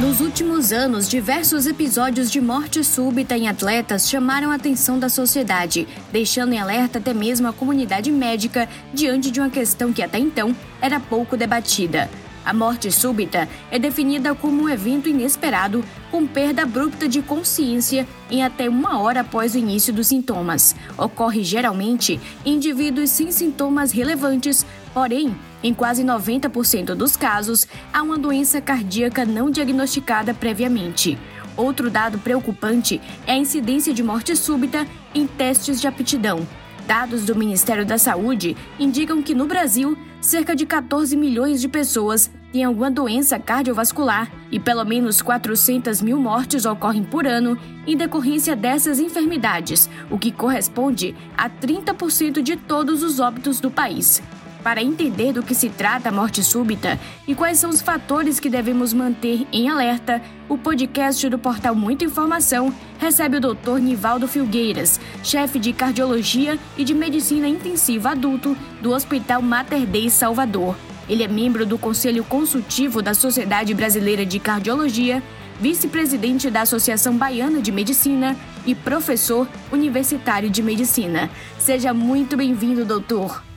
Nos 0.00 0.20
últimos 0.20 0.72
anos, 0.72 1.08
diversos 1.08 1.66
episódios 1.66 2.30
de 2.30 2.40
morte 2.40 2.84
súbita 2.84 3.36
em 3.36 3.48
atletas 3.48 4.08
chamaram 4.08 4.52
a 4.52 4.54
atenção 4.54 4.96
da 4.96 5.08
sociedade, 5.08 5.88
deixando 6.12 6.52
em 6.52 6.58
alerta 6.60 7.00
até 7.00 7.12
mesmo 7.12 7.48
a 7.48 7.52
comunidade 7.52 8.12
médica 8.12 8.68
diante 8.94 9.28
de 9.28 9.40
uma 9.40 9.50
questão 9.50 9.92
que 9.92 10.00
até 10.00 10.20
então 10.20 10.54
era 10.80 11.00
pouco 11.00 11.36
debatida. 11.36 12.08
A 12.48 12.54
morte 12.54 12.90
súbita 12.90 13.46
é 13.70 13.78
definida 13.78 14.34
como 14.34 14.62
um 14.62 14.68
evento 14.70 15.06
inesperado 15.06 15.84
com 16.10 16.26
perda 16.26 16.62
abrupta 16.62 17.06
de 17.06 17.20
consciência 17.20 18.08
em 18.30 18.42
até 18.42 18.70
uma 18.70 18.98
hora 19.00 19.20
após 19.20 19.54
o 19.54 19.58
início 19.58 19.92
dos 19.92 20.06
sintomas. 20.06 20.74
Ocorre 20.96 21.44
geralmente 21.44 22.18
em 22.46 22.54
indivíduos 22.54 23.10
sem 23.10 23.30
sintomas 23.30 23.92
relevantes, 23.92 24.64
porém, 24.94 25.36
em 25.62 25.74
quase 25.74 26.02
90% 26.02 26.94
dos 26.94 27.18
casos, 27.18 27.68
há 27.92 28.02
uma 28.02 28.16
doença 28.16 28.62
cardíaca 28.62 29.26
não 29.26 29.50
diagnosticada 29.50 30.32
previamente. 30.32 31.18
Outro 31.54 31.90
dado 31.90 32.18
preocupante 32.18 32.98
é 33.26 33.32
a 33.32 33.36
incidência 33.36 33.92
de 33.92 34.02
morte 34.02 34.34
súbita 34.34 34.86
em 35.14 35.26
testes 35.26 35.82
de 35.82 35.86
aptidão. 35.86 36.46
Dados 36.88 37.26
do 37.26 37.36
Ministério 37.36 37.84
da 37.84 37.98
Saúde 37.98 38.56
indicam 38.78 39.22
que 39.22 39.34
no 39.34 39.44
Brasil, 39.44 39.94
cerca 40.22 40.56
de 40.56 40.64
14 40.64 41.14
milhões 41.18 41.60
de 41.60 41.68
pessoas 41.68 42.30
têm 42.50 42.64
alguma 42.64 42.90
doença 42.90 43.38
cardiovascular 43.38 44.32
e 44.50 44.58
pelo 44.58 44.82
menos 44.86 45.20
400 45.20 46.00
mil 46.00 46.18
mortes 46.18 46.64
ocorrem 46.64 47.04
por 47.04 47.26
ano 47.26 47.58
em 47.86 47.94
decorrência 47.94 48.56
dessas 48.56 48.98
enfermidades, 49.00 49.90
o 50.10 50.18
que 50.18 50.32
corresponde 50.32 51.14
a 51.36 51.50
30% 51.50 52.40
de 52.40 52.56
todos 52.56 53.02
os 53.02 53.20
óbitos 53.20 53.60
do 53.60 53.70
país. 53.70 54.22
Para 54.62 54.82
entender 54.82 55.32
do 55.32 55.42
que 55.42 55.54
se 55.54 55.70
trata 55.70 56.08
a 56.08 56.12
morte 56.12 56.42
súbita 56.42 56.98
e 57.26 57.34
quais 57.34 57.58
são 57.58 57.70
os 57.70 57.80
fatores 57.80 58.40
que 58.40 58.50
devemos 58.50 58.92
manter 58.92 59.46
em 59.52 59.68
alerta, 59.68 60.20
o 60.48 60.58
podcast 60.58 61.28
do 61.28 61.38
portal 61.38 61.74
Muita 61.74 62.04
Informação 62.04 62.74
recebe 62.98 63.36
o 63.36 63.40
Dr. 63.40 63.78
Nivaldo 63.80 64.26
Filgueiras, 64.26 65.00
chefe 65.22 65.58
de 65.58 65.72
cardiologia 65.72 66.58
e 66.76 66.84
de 66.84 66.92
medicina 66.92 67.46
intensiva 67.46 68.10
adulto 68.10 68.56
do 68.82 68.92
Hospital 68.92 69.40
Mater 69.40 69.86
Dei 69.86 70.10
Salvador. 70.10 70.76
Ele 71.08 71.22
é 71.22 71.28
membro 71.28 71.64
do 71.64 71.78
Conselho 71.78 72.24
Consultivo 72.24 73.00
da 73.00 73.14
Sociedade 73.14 73.72
Brasileira 73.72 74.26
de 74.26 74.38
Cardiologia, 74.38 75.22
vice-presidente 75.60 76.50
da 76.50 76.62
Associação 76.62 77.16
Baiana 77.16 77.62
de 77.62 77.72
Medicina 77.72 78.36
e 78.66 78.74
professor 78.74 79.48
universitário 79.72 80.50
de 80.50 80.62
medicina. 80.62 81.30
Seja 81.58 81.94
muito 81.94 82.36
bem-vindo, 82.36 82.84
doutor. 82.84 83.47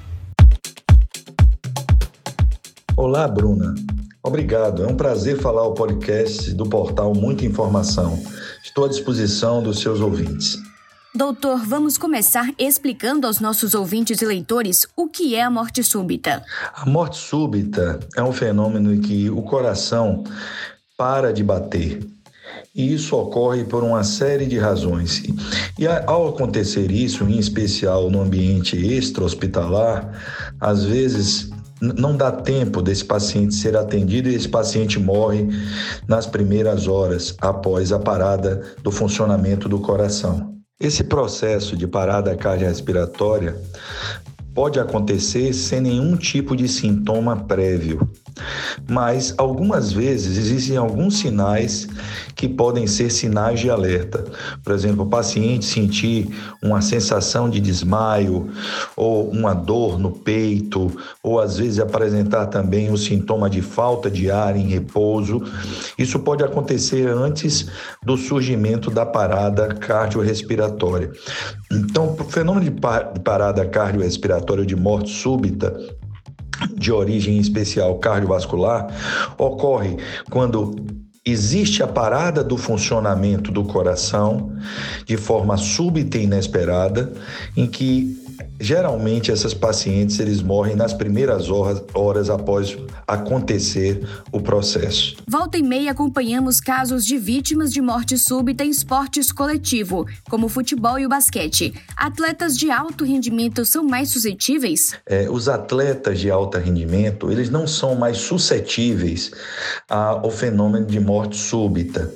Olá, 3.01 3.27
Bruna. 3.27 3.73
Obrigado. 4.21 4.83
É 4.83 4.87
um 4.87 4.95
prazer 4.95 5.35
falar 5.39 5.65
o 5.65 5.73
podcast 5.73 6.53
do 6.53 6.69
portal 6.69 7.15
Muita 7.15 7.43
Informação. 7.43 8.21
Estou 8.63 8.85
à 8.85 8.87
disposição 8.87 9.63
dos 9.63 9.79
seus 9.79 9.99
ouvintes. 9.99 10.55
Doutor, 11.11 11.65
vamos 11.65 11.97
começar 11.97 12.53
explicando 12.59 13.25
aos 13.25 13.39
nossos 13.39 13.73
ouvintes 13.73 14.21
e 14.21 14.25
leitores 14.25 14.85
o 14.95 15.07
que 15.07 15.33
é 15.33 15.41
a 15.41 15.49
morte 15.49 15.81
súbita. 15.81 16.43
A 16.75 16.85
morte 16.85 17.17
súbita 17.17 17.99
é 18.15 18.21
um 18.21 18.31
fenômeno 18.31 18.93
em 18.93 19.01
que 19.01 19.31
o 19.31 19.41
coração 19.41 20.23
para 20.95 21.33
de 21.33 21.43
bater. 21.43 22.07
E 22.75 22.93
isso 22.93 23.15
ocorre 23.15 23.63
por 23.63 23.83
uma 23.83 24.03
série 24.03 24.45
de 24.45 24.59
razões. 24.59 25.23
E 25.79 25.87
ao 25.87 26.29
acontecer 26.29 26.91
isso, 26.91 27.23
em 27.23 27.39
especial 27.39 28.11
no 28.11 28.21
ambiente 28.21 28.77
extra-hospitalar, 28.77 30.53
às 30.59 30.83
vezes 30.83 31.49
não 31.81 32.15
dá 32.15 32.31
tempo 32.31 32.81
desse 32.81 33.03
paciente 33.03 33.55
ser 33.55 33.75
atendido 33.75 34.29
e 34.29 34.35
esse 34.35 34.47
paciente 34.47 34.99
morre 34.99 35.47
nas 36.07 36.27
primeiras 36.27 36.87
horas 36.87 37.35
após 37.41 37.91
a 37.91 37.97
parada 37.97 38.61
do 38.83 38.91
funcionamento 38.91 39.67
do 39.67 39.79
coração. 39.79 40.55
Esse 40.79 41.03
processo 41.03 41.75
de 41.75 41.87
parada 41.87 42.35
cardiorrespiratória 42.35 43.55
pode 44.53 44.79
acontecer 44.79 45.53
sem 45.53 45.81
nenhum 45.81 46.15
tipo 46.15 46.55
de 46.55 46.67
sintoma 46.67 47.35
prévio 47.45 48.07
mas 48.89 49.33
algumas 49.37 49.91
vezes 49.91 50.37
existem 50.37 50.77
alguns 50.77 51.19
sinais 51.19 51.87
que 52.35 52.47
podem 52.47 52.87
ser 52.87 53.11
sinais 53.11 53.59
de 53.59 53.69
alerta. 53.69 54.25
Por 54.63 54.73
exemplo, 54.73 55.03
o 55.03 55.09
paciente 55.09 55.65
sentir 55.65 56.29
uma 56.61 56.81
sensação 56.81 57.49
de 57.49 57.59
desmaio 57.59 58.49
ou 58.95 59.29
uma 59.29 59.53
dor 59.53 59.99
no 59.99 60.11
peito, 60.11 60.91
ou 61.21 61.39
às 61.39 61.57
vezes 61.57 61.79
apresentar 61.79 62.47
também 62.47 62.91
o 62.91 62.97
sintoma 62.97 63.49
de 63.49 63.61
falta 63.61 64.09
de 64.09 64.31
ar 64.31 64.55
em 64.55 64.67
repouso. 64.67 65.41
Isso 65.97 66.19
pode 66.19 66.43
acontecer 66.43 67.07
antes 67.07 67.67
do 68.03 68.17
surgimento 68.17 68.89
da 68.89 69.05
parada 69.05 69.67
cardiorrespiratória. 69.75 71.11
Então, 71.71 72.15
o 72.19 72.23
fenômeno 72.23 72.65
de 72.65 72.71
parada 73.23 73.65
cardiorrespiratória 73.65 74.65
de 74.65 74.75
morte 74.75 75.11
súbita 75.11 75.75
de 76.75 76.91
origem 76.91 77.37
especial 77.37 77.95
cardiovascular 77.95 78.87
ocorre 79.37 79.97
quando 80.29 80.75
existe 81.25 81.83
a 81.83 81.87
parada 81.87 82.43
do 82.43 82.57
funcionamento 82.57 83.51
do 83.51 83.63
coração 83.63 84.51
de 85.05 85.17
forma 85.17 85.55
súbita 85.55 86.17
e 86.17 86.23
inesperada, 86.23 87.13
em 87.55 87.67
que 87.67 88.19
Geralmente, 88.59 89.31
essas 89.31 89.53
pacientes 89.53 90.19
eles 90.19 90.41
morrem 90.41 90.75
nas 90.75 90.93
primeiras 90.93 91.49
horas, 91.49 91.83
horas 91.93 92.29
após 92.29 92.77
acontecer 93.07 94.07
o 94.31 94.39
processo. 94.39 95.17
Volta 95.27 95.57
e 95.57 95.63
meia 95.63 95.91
acompanhamos 95.91 96.59
casos 96.59 97.05
de 97.05 97.17
vítimas 97.17 97.71
de 97.71 97.81
morte 97.81 98.17
súbita 98.17 98.63
em 98.63 98.69
esportes 98.69 99.31
coletivo, 99.31 100.05
como 100.29 100.45
o 100.45 100.49
futebol 100.49 100.99
e 100.99 101.05
o 101.05 101.09
basquete. 101.09 101.73
Atletas 101.95 102.57
de 102.57 102.69
alto 102.69 103.03
rendimento 103.03 103.65
são 103.65 103.83
mais 103.83 104.09
suscetíveis? 104.09 104.93
É, 105.05 105.29
os 105.29 105.47
atletas 105.47 106.19
de 106.19 106.29
alto 106.29 106.57
rendimento, 106.57 107.31
eles 107.31 107.49
não 107.49 107.67
são 107.67 107.95
mais 107.95 108.17
suscetíveis 108.17 109.31
ao 109.89 110.29
fenômeno 110.29 110.85
de 110.85 110.99
morte 110.99 111.37
súbita. 111.37 112.11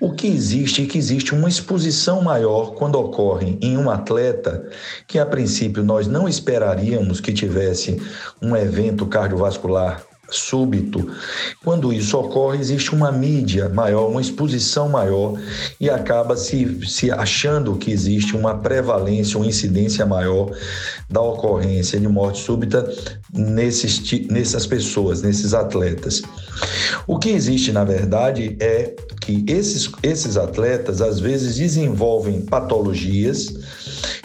O 0.00 0.12
que 0.12 0.26
existe 0.26 0.82
é 0.82 0.86
que 0.86 0.98
existe 0.98 1.34
uma 1.34 1.48
exposição 1.48 2.22
maior 2.22 2.72
quando 2.74 2.96
ocorre 2.96 3.58
em 3.60 3.76
um 3.76 3.90
atleta 3.90 4.68
que, 5.06 5.18
a 5.18 5.26
princípio, 5.26 5.82
nós 5.82 6.06
não 6.06 6.28
esperaríamos 6.28 7.20
que 7.20 7.32
tivesse 7.32 8.00
um 8.40 8.56
evento 8.56 9.06
cardiovascular 9.06 10.09
súbito. 10.30 11.10
Quando 11.64 11.92
isso 11.92 12.16
ocorre, 12.18 12.58
existe 12.58 12.94
uma 12.94 13.10
mídia 13.10 13.68
maior, 13.68 14.08
uma 14.08 14.20
exposição 14.20 14.88
maior 14.88 15.38
e 15.80 15.90
acaba 15.90 16.36
se, 16.36 16.86
se 16.86 17.10
achando 17.10 17.76
que 17.76 17.90
existe 17.90 18.36
uma 18.36 18.58
prevalência, 18.58 19.36
uma 19.36 19.46
incidência 19.46 20.06
maior 20.06 20.50
da 21.08 21.20
ocorrência 21.20 21.98
de 21.98 22.08
morte 22.08 22.40
súbita 22.40 22.88
nesses, 23.32 24.00
nessas 24.30 24.66
pessoas, 24.66 25.22
nesses 25.22 25.54
atletas. 25.54 26.22
O 27.06 27.18
que 27.18 27.30
existe, 27.30 27.72
na 27.72 27.84
verdade, 27.84 28.56
é 28.60 28.94
que 29.20 29.44
esses, 29.46 29.90
esses 30.02 30.36
atletas 30.36 31.00
às 31.00 31.20
vezes 31.20 31.56
desenvolvem 31.56 32.40
patologias 32.42 33.54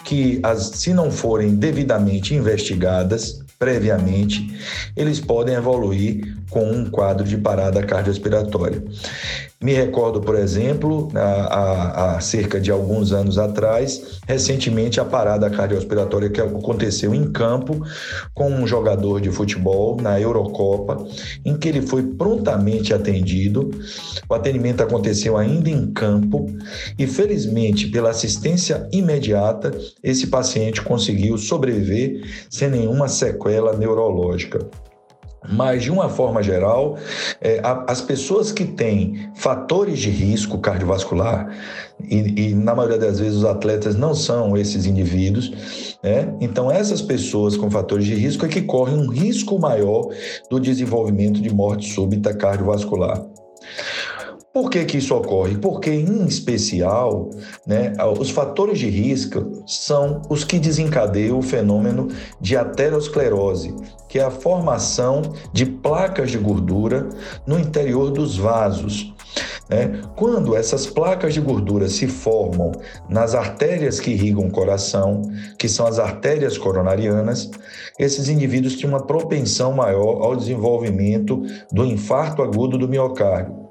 que, 0.03 0.39
as, 0.43 0.71
se 0.75 0.93
não 0.93 1.11
forem 1.11 1.55
devidamente 1.55 2.33
investigadas, 2.33 3.44
previamente, 3.57 4.57
eles 4.95 5.19
podem 5.19 5.55
evoluir 5.55 6.34
com 6.49 6.63
um 6.63 6.89
quadro 6.89 7.25
de 7.25 7.37
parada 7.37 7.83
cardiorrespiratória. 7.83 8.83
Me 9.61 9.73
recordo, 9.73 10.21
por 10.21 10.35
exemplo, 10.35 11.09
há, 11.15 12.19
cerca 12.21 12.59
de 12.59 12.69
alguns 12.69 13.11
anos 13.11 13.37
atrás, 13.37 14.19
recentemente 14.27 14.99
a 14.99 15.05
parada 15.05 15.49
cardiorrespiratória 15.49 16.29
que 16.29 16.41
aconteceu 16.41 17.15
em 17.15 17.31
campo 17.31 17.81
com 18.33 18.49
um 18.49 18.67
jogador 18.67 19.21
de 19.21 19.31
futebol 19.31 19.99
na 19.99 20.19
Eurocopa, 20.19 21.07
em 21.43 21.57
que 21.57 21.69
ele 21.69 21.81
foi 21.81 22.03
prontamente 22.03 22.93
atendido. 22.93 23.71
O 24.29 24.33
atendimento 24.33 24.83
aconteceu 24.83 25.37
ainda 25.37 25.69
em 25.69 25.91
campo 25.91 26.45
e, 26.99 27.07
felizmente, 27.07 27.87
pela 27.87 28.11
assistência 28.11 28.87
imediata, 28.91 29.75
esse 30.03 30.27
paciente 30.27 30.81
conseguiu 30.81 31.37
sobreviver 31.37 32.23
sem 32.49 32.69
nenhuma 32.69 33.07
sequela 33.07 33.75
neurológica. 33.75 34.59
Mas, 35.49 35.83
de 35.83 35.91
uma 35.91 36.09
forma 36.09 36.41
geral, 36.41 36.97
é, 37.41 37.61
as 37.87 38.01
pessoas 38.01 38.51
que 38.51 38.65
têm 38.65 39.29
fatores 39.35 39.99
de 39.99 40.09
risco 40.09 40.57
cardiovascular, 40.59 41.49
e, 42.09 42.49
e, 42.49 42.55
na 42.55 42.75
maioria 42.75 42.97
das 42.97 43.19
vezes 43.19 43.37
os 43.37 43.45
atletas 43.45 43.95
não 43.95 44.13
são 44.13 44.57
esses 44.57 44.85
indivíduos, 44.85 45.97
né? 46.03 46.33
então 46.41 46.69
essas 46.69 47.01
pessoas 47.01 47.55
com 47.55 47.71
fatores 47.71 48.05
de 48.05 48.15
risco 48.15 48.45
é 48.45 48.49
que 48.49 48.61
correm 48.61 48.97
um 48.97 49.07
risco 49.07 49.57
maior 49.57 50.09
do 50.49 50.59
desenvolvimento 50.59 51.41
de 51.41 51.53
morte 51.53 51.93
súbita 51.93 52.33
cardiovascular. 52.33 53.25
Por 54.55 54.69
que, 54.69 54.85
que 54.85 54.99
isso 54.99 55.13
ocorre? 55.13 55.57
Porque, 55.57 55.91
em 55.91 56.25
especial, 56.25 57.29
né, 57.67 57.91
os 58.17 58.29
fatores 58.29 58.79
de 58.79 58.87
risco 58.87 59.61
são 59.67 60.21
os 60.29 60.45
que 60.45 60.57
desencadeiam 60.57 61.37
o 61.37 61.41
fenômeno 61.41 62.07
de 62.39 62.55
aterosclerose, 62.55 63.75
que 64.07 64.17
é 64.17 64.23
a 64.23 64.31
formação 64.31 65.23
de 65.51 65.65
placas 65.65 66.31
de 66.31 66.37
gordura 66.37 67.09
no 67.45 67.59
interior 67.59 68.11
dos 68.11 68.37
vasos. 68.37 69.13
Né? 69.69 70.01
Quando 70.15 70.55
essas 70.55 70.87
placas 70.87 71.33
de 71.33 71.41
gordura 71.41 71.89
se 71.89 72.07
formam 72.07 72.71
nas 73.09 73.35
artérias 73.35 73.99
que 73.99 74.11
irrigam 74.11 74.47
o 74.47 74.51
coração, 74.51 75.21
que 75.59 75.67
são 75.67 75.85
as 75.85 75.99
artérias 75.99 76.57
coronarianas, 76.57 77.51
esses 77.99 78.29
indivíduos 78.29 78.77
têm 78.77 78.89
uma 78.89 79.05
propensão 79.05 79.73
maior 79.73 80.21
ao 80.21 80.33
desenvolvimento 80.33 81.43
do 81.73 81.83
infarto 81.83 82.41
agudo 82.41 82.77
do 82.77 82.87
miocárdio 82.87 83.64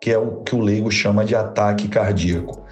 que 0.00 0.10
é 0.10 0.18
o 0.18 0.42
que 0.42 0.54
o 0.54 0.60
leigo 0.60 0.90
chama 0.90 1.24
de 1.24 1.34
ataque 1.34 1.88
cardíaco. 1.88 2.62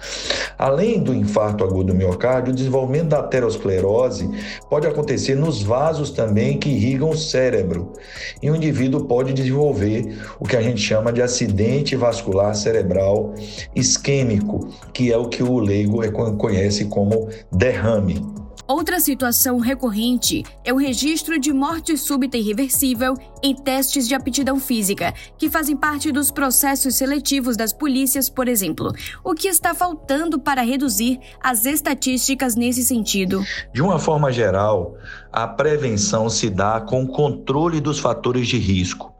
Além 0.57 0.99
do 0.99 1.13
infarto 1.13 1.63
agudo 1.63 1.93
do 1.93 1.95
miocárdio, 1.95 2.51
o 2.51 2.55
desenvolvimento 2.55 3.09
da 3.09 3.19
aterosclerose 3.19 4.29
pode 4.69 4.87
acontecer 4.87 5.35
nos 5.35 5.61
vasos 5.61 6.11
também 6.11 6.57
que 6.57 6.69
irrigam 6.69 7.09
o 7.09 7.17
cérebro. 7.17 7.93
E 8.41 8.49
o 8.49 8.55
indivíduo 8.55 9.05
pode 9.05 9.33
desenvolver 9.33 10.17
o 10.39 10.45
que 10.45 10.55
a 10.55 10.61
gente 10.61 10.81
chama 10.81 11.13
de 11.13 11.21
acidente 11.21 11.95
vascular 11.95 12.55
cerebral 12.55 13.33
isquêmico, 13.75 14.69
que 14.93 15.11
é 15.11 15.17
o 15.17 15.29
que 15.29 15.43
o 15.43 15.59
leigo 15.59 16.01
conhece 16.37 16.85
como 16.85 17.29
derrame. 17.51 18.36
Outra 18.67 18.99
situação 18.99 19.59
recorrente 19.59 20.43
é 20.65 20.73
o 20.73 20.77
registro 20.77 21.39
de 21.39 21.53
morte 21.53 21.95
súbita 21.95 22.35
irreversível 22.35 23.13
em 23.41 23.55
testes 23.55 24.05
de 24.05 24.13
aptidão 24.13 24.59
física, 24.59 25.13
que 25.37 25.49
fazem 25.49 25.77
parte 25.77 26.11
dos 26.11 26.31
processos 26.31 26.95
seletivos 26.95 27.55
das 27.55 27.71
polícias, 27.71 28.29
por 28.29 28.49
exemplo. 28.49 28.91
O 29.23 29.33
que 29.33 29.47
está 29.47 29.73
faltando 29.73 30.37
para 30.37 30.63
reduzir 30.63 31.17
as 31.41 31.65
estatísticas 31.65 32.57
nesse 32.57 32.83
sentido? 32.83 33.41
De 33.73 33.81
uma 33.81 33.99
forma 33.99 34.33
geral, 34.33 34.97
a 35.31 35.47
prevenção 35.47 36.29
se 36.29 36.49
dá 36.49 36.81
com 36.81 37.03
o 37.03 37.07
controle 37.07 37.79
dos 37.79 37.99
fatores 37.99 38.49
de 38.49 38.57
risco. 38.57 39.13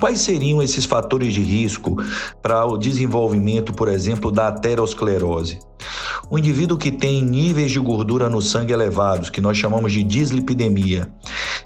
Quais 0.00 0.20
seriam 0.20 0.62
esses 0.62 0.86
fatores 0.86 1.34
de 1.34 1.42
risco 1.42 1.96
para 2.40 2.64
o 2.64 2.78
desenvolvimento, 2.78 3.72
por 3.74 3.88
exemplo, 3.88 4.30
da 4.30 4.48
aterosclerose? 4.48 5.58
O 6.30 6.38
indivíduo 6.38 6.78
que 6.78 6.90
tem 6.90 7.22
níveis 7.22 7.70
de 7.70 7.78
gordura 7.78 8.30
no 8.30 8.40
sangue 8.40 8.72
elevados, 8.72 9.28
que 9.28 9.40
nós 9.40 9.56
chamamos 9.58 9.92
de 9.92 10.02
dislipidemia, 10.02 11.08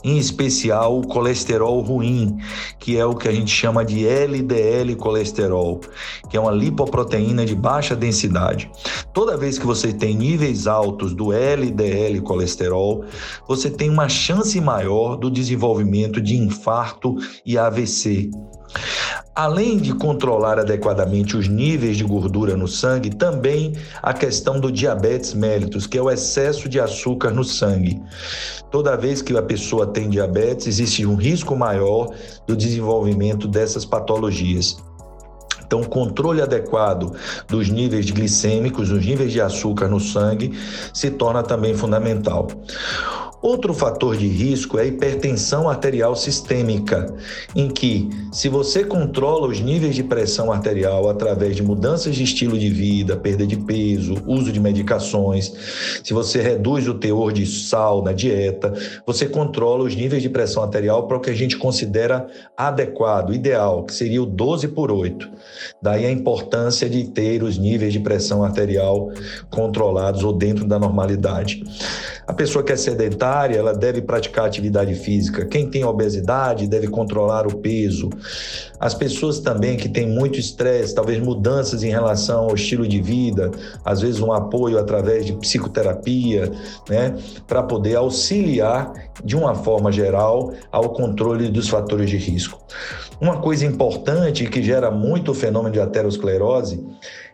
em 0.03 0.19
especial 0.19 0.99
o 0.99 1.07
colesterol 1.07 1.81
ruim, 1.81 2.37
que 2.79 2.99
é 2.99 3.05
o 3.05 3.15
que 3.15 3.29
a 3.29 3.33
gente 3.33 3.51
chama 3.51 3.85
de 3.85 4.07
LDL 4.07 4.97
colesterol, 4.97 5.81
que 6.29 6.37
é 6.37 6.41
uma 6.41 6.51
lipoproteína 6.51 7.47
de 7.47 7.55
baixa 7.55 7.95
densidade. 7.95 8.71
Toda 9.13 9.37
vez 9.37 9.59
que 9.59 9.67
você 9.67 9.93
tem 9.93 10.17
níveis 10.17 10.67
altos 10.67 11.15
do 11.15 11.33
LDL 11.33 12.21
colesterol, 12.23 13.05
você 13.47 13.71
tem 13.71 13.89
uma 13.89 14.09
chance 14.09 14.61
maior 14.61 15.17
do 15.17 15.31
desenvolvimento 15.31 16.21
de 16.21 16.37
infarto 16.37 17.17
e 17.47 17.57
AVC. 17.57 18.31
Além 19.39 19.77
de 19.79 19.95
controlar 19.95 20.59
adequadamente 20.59 21.37
os 21.37 21.47
níveis 21.47 21.97
de 21.97 22.03
gordura 22.03 22.57
no 22.57 22.67
sangue, 22.67 23.09
também 23.09 23.73
a 24.03 24.13
questão 24.13 24.59
do 24.59 24.73
diabetes 24.73 25.33
mellitus, 25.33 25.87
que 25.87 25.97
é 25.97 26.03
o 26.03 26.11
excesso 26.11 26.69
de 26.69 26.81
açúcar 26.81 27.31
no 27.31 27.45
sangue. 27.45 28.03
Toda 28.69 28.97
vez 28.97 29.23
que 29.23 29.37
a 29.37 29.41
pessoa 29.41 29.87
tem 29.87 30.11
diabetes, 30.11 30.67
existe 30.67 31.07
um 31.07 31.15
risco 31.15 31.55
maior 31.55 32.13
do 32.49 32.57
desenvolvimento 32.57 33.47
dessas 33.47 33.85
patologias. 33.85 34.77
Então, 35.65 35.85
controle 35.85 36.43
adequado 36.43 37.15
dos 37.47 37.69
níveis 37.69 38.11
glicêmicos, 38.11 38.89
dos 38.89 39.07
níveis 39.07 39.31
de 39.31 39.41
açúcar 39.41 39.87
no 39.87 40.01
sangue, 40.01 40.59
se 40.93 41.13
torna 41.13 41.45
também 41.45 41.77
fundamental. 41.77 42.49
Outro 43.41 43.73
fator 43.73 44.17
de 44.17 44.27
risco 44.27 44.79
é 44.79 44.83
a 44.83 44.87
hipertensão 44.87 45.69
arterial 45.69 46.17
sistêmica, 46.17 47.15
em 47.55 47.69
que, 47.69 48.09
se 48.33 48.49
você 48.49 48.83
controla 48.83 49.47
os 49.47 49.61
níveis 49.61 49.95
de 49.95 50.03
pressão 50.03 50.51
arterial 50.51 51.09
através 51.09 51.55
de 51.55 51.63
mudanças 51.63 52.17
de 52.17 52.25
estilo 52.25 52.59
de 52.59 52.69
vida, 52.69 53.17
perda 53.17 53.47
de 53.47 53.57
peso, 53.57 54.17
uso 54.27 54.51
de 54.51 54.59
medicações, 54.59 55.53
se 56.03 56.13
você 56.13 56.43
reduz 56.43 56.89
o 56.89 56.95
teor 56.95 57.33
de 57.33 57.47
sal 57.47 58.03
na 58.03 58.13
dieta, 58.13 58.75
você 59.07 59.27
controla 59.27 59.85
os 59.85 59.95
níveis 59.95 60.21
de 60.23 60.29
pressão 60.29 60.65
arterial 60.65 61.07
para 61.07 61.17
o 61.17 61.21
que 61.21 61.31
a 61.31 61.35
gente 61.35 61.57
considera 61.57 62.27
adequado, 62.57 63.33
ideal, 63.33 63.85
que 63.85 63.95
seria 63.95 64.21
o 64.21 64.27
12 64.27 64.69
por 64.69 64.91
8. 64.91 65.31
Daí 65.81 66.05
a 66.05 66.11
importância 66.11 66.91
de 66.91 67.05
ter 67.05 67.45
os 67.45 67.57
níveis 67.57 67.93
de 67.93 68.01
pressão 68.01 68.43
arterial 68.43 69.13
controlados 69.49 70.25
ou 70.25 70.33
dentro 70.33 70.67
da 70.67 70.79
normalidade. 70.79 71.63
A 72.29 72.35
pessoa 72.35 72.63
que 72.63 72.71
é 72.71 72.77
sedentária, 72.77 73.57
ela 73.57 73.73
deve 73.73 74.03
praticar 74.03 74.45
atividade 74.45 74.95
física. 74.95 75.47
Quem 75.47 75.71
tem 75.71 75.83
obesidade 75.83 76.69
deve 76.69 76.87
controlar 76.87 77.47
o 77.47 77.57
peso. 77.57 78.11
As 78.79 78.93
pessoas 78.93 79.41
também 79.41 79.79
que 79.79 79.89
têm 79.89 80.07
muito 80.07 80.39
estresse, 80.39 80.95
talvez 80.95 81.19
mudanças 81.21 81.83
em 81.83 81.89
relação 81.89 82.45
ao 82.45 82.55
estilo 82.55 82.87
de 82.87 83.01
vida, 83.01 83.51
às 83.83 84.03
vezes 84.03 84.21
um 84.21 84.31
apoio 84.31 84.79
através 84.79 85.25
de 85.25 85.33
psicoterapia, 85.33 86.53
né, 86.87 87.17
para 87.47 87.63
poder 87.63 87.97
auxiliar 87.97 88.93
de 89.25 89.35
uma 89.35 89.55
forma 89.55 89.91
geral 89.91 90.53
ao 90.71 90.91
controle 90.91 91.49
dos 91.49 91.71
fatores 91.71 92.11
de 92.11 92.19
risco. 92.19 92.61
Uma 93.19 93.41
coisa 93.41 93.65
importante 93.65 94.45
que 94.45 94.63
gera 94.63 94.91
muito 94.91 95.31
o 95.31 95.35
fenômeno 95.35 95.73
de 95.73 95.81
aterosclerose 95.81 96.87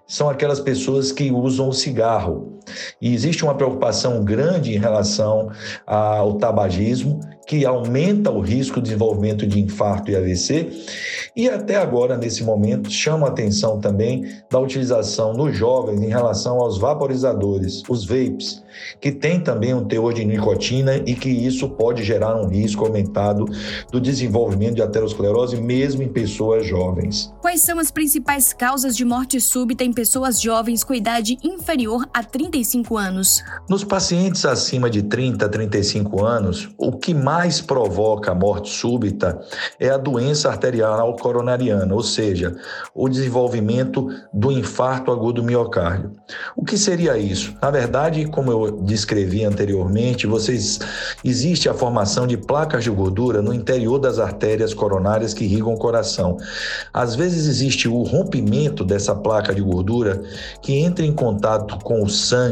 são 0.06 0.30
aquelas 0.30 0.60
pessoas 0.60 1.10
que 1.10 1.32
usam 1.32 1.68
o 1.68 1.72
cigarro. 1.72 2.53
E 3.00 3.14
existe 3.14 3.44
uma 3.44 3.54
preocupação 3.54 4.24
grande 4.24 4.74
em 4.74 4.78
relação 4.78 5.50
ao 5.86 6.34
tabagismo, 6.34 7.20
que 7.46 7.64
aumenta 7.64 8.30
o 8.30 8.40
risco 8.40 8.76
de 8.76 8.84
desenvolvimento 8.84 9.46
de 9.46 9.60
infarto 9.60 10.10
e 10.10 10.16
AVC. 10.16 10.70
E 11.36 11.48
até 11.48 11.76
agora, 11.76 12.16
nesse 12.16 12.42
momento, 12.42 12.90
chama 12.90 13.28
atenção 13.28 13.80
também 13.80 14.24
da 14.50 14.58
utilização 14.58 15.34
nos 15.34 15.56
jovens 15.56 16.00
em 16.00 16.08
relação 16.08 16.58
aos 16.60 16.78
vaporizadores, 16.78 17.82
os 17.88 18.04
vapes, 18.04 18.62
que 19.00 19.12
tem 19.12 19.40
também 19.40 19.74
um 19.74 19.84
teor 19.84 20.14
de 20.14 20.24
nicotina 20.24 20.96
e 20.96 21.14
que 21.14 21.28
isso 21.28 21.68
pode 21.70 22.02
gerar 22.02 22.36
um 22.36 22.48
risco 22.48 22.84
aumentado 22.84 23.44
do 23.90 24.00
desenvolvimento 24.00 24.76
de 24.76 24.82
aterosclerose 24.82 25.60
mesmo 25.60 26.02
em 26.02 26.08
pessoas 26.08 26.66
jovens. 26.66 27.32
Quais 27.40 27.60
são 27.60 27.78
as 27.78 27.90
principais 27.90 28.52
causas 28.52 28.96
de 28.96 29.04
morte 29.04 29.40
súbita 29.40 29.84
em 29.84 29.92
pessoas 29.92 30.40
jovens 30.40 30.82
com 30.82 30.94
idade 30.94 31.36
inferior 31.42 32.06
a 32.12 32.22
35 32.54 32.96
anos? 32.96 33.42
Nos 33.68 33.82
pacientes 33.82 34.44
acima 34.44 34.88
de 34.88 35.02
30 35.02 35.44
a 35.44 35.48
35 35.48 36.24
anos, 36.24 36.68
o 36.78 36.92
que 36.92 37.12
mais 37.12 37.60
provoca 37.60 38.30
a 38.30 38.34
morte 38.34 38.70
súbita 38.70 39.40
é 39.80 39.90
a 39.90 39.96
doença 39.96 40.48
arterial 40.48 41.16
coronariana, 41.16 41.92
ou 41.92 42.02
seja, 42.02 42.54
o 42.94 43.08
desenvolvimento 43.08 44.08
do 44.32 44.52
infarto 44.52 45.10
agudo 45.10 45.34
do 45.34 45.42
miocárdio. 45.42 46.12
O 46.54 46.64
que 46.64 46.78
seria 46.78 47.18
isso? 47.18 47.56
Na 47.60 47.72
verdade, 47.72 48.24
como 48.26 48.52
eu 48.52 48.70
descrevi 48.82 49.44
anteriormente, 49.44 50.24
vocês 50.24 50.78
existe 51.24 51.68
a 51.68 51.74
formação 51.74 52.24
de 52.24 52.36
placas 52.36 52.84
de 52.84 52.90
gordura 52.90 53.42
no 53.42 53.52
interior 53.52 53.98
das 53.98 54.20
artérias 54.20 54.72
coronárias 54.72 55.34
que 55.34 55.42
irrigam 55.42 55.74
o 55.74 55.78
coração. 55.78 56.36
Às 56.92 57.16
vezes 57.16 57.48
existe 57.48 57.88
o 57.88 58.02
rompimento 58.04 58.84
dessa 58.84 59.12
placa 59.12 59.52
de 59.52 59.60
gordura 59.60 60.22
que 60.62 60.78
entra 60.78 61.04
em 61.04 61.12
contato 61.12 61.80
com 61.82 62.00
o 62.00 62.08
sangue 62.08 62.43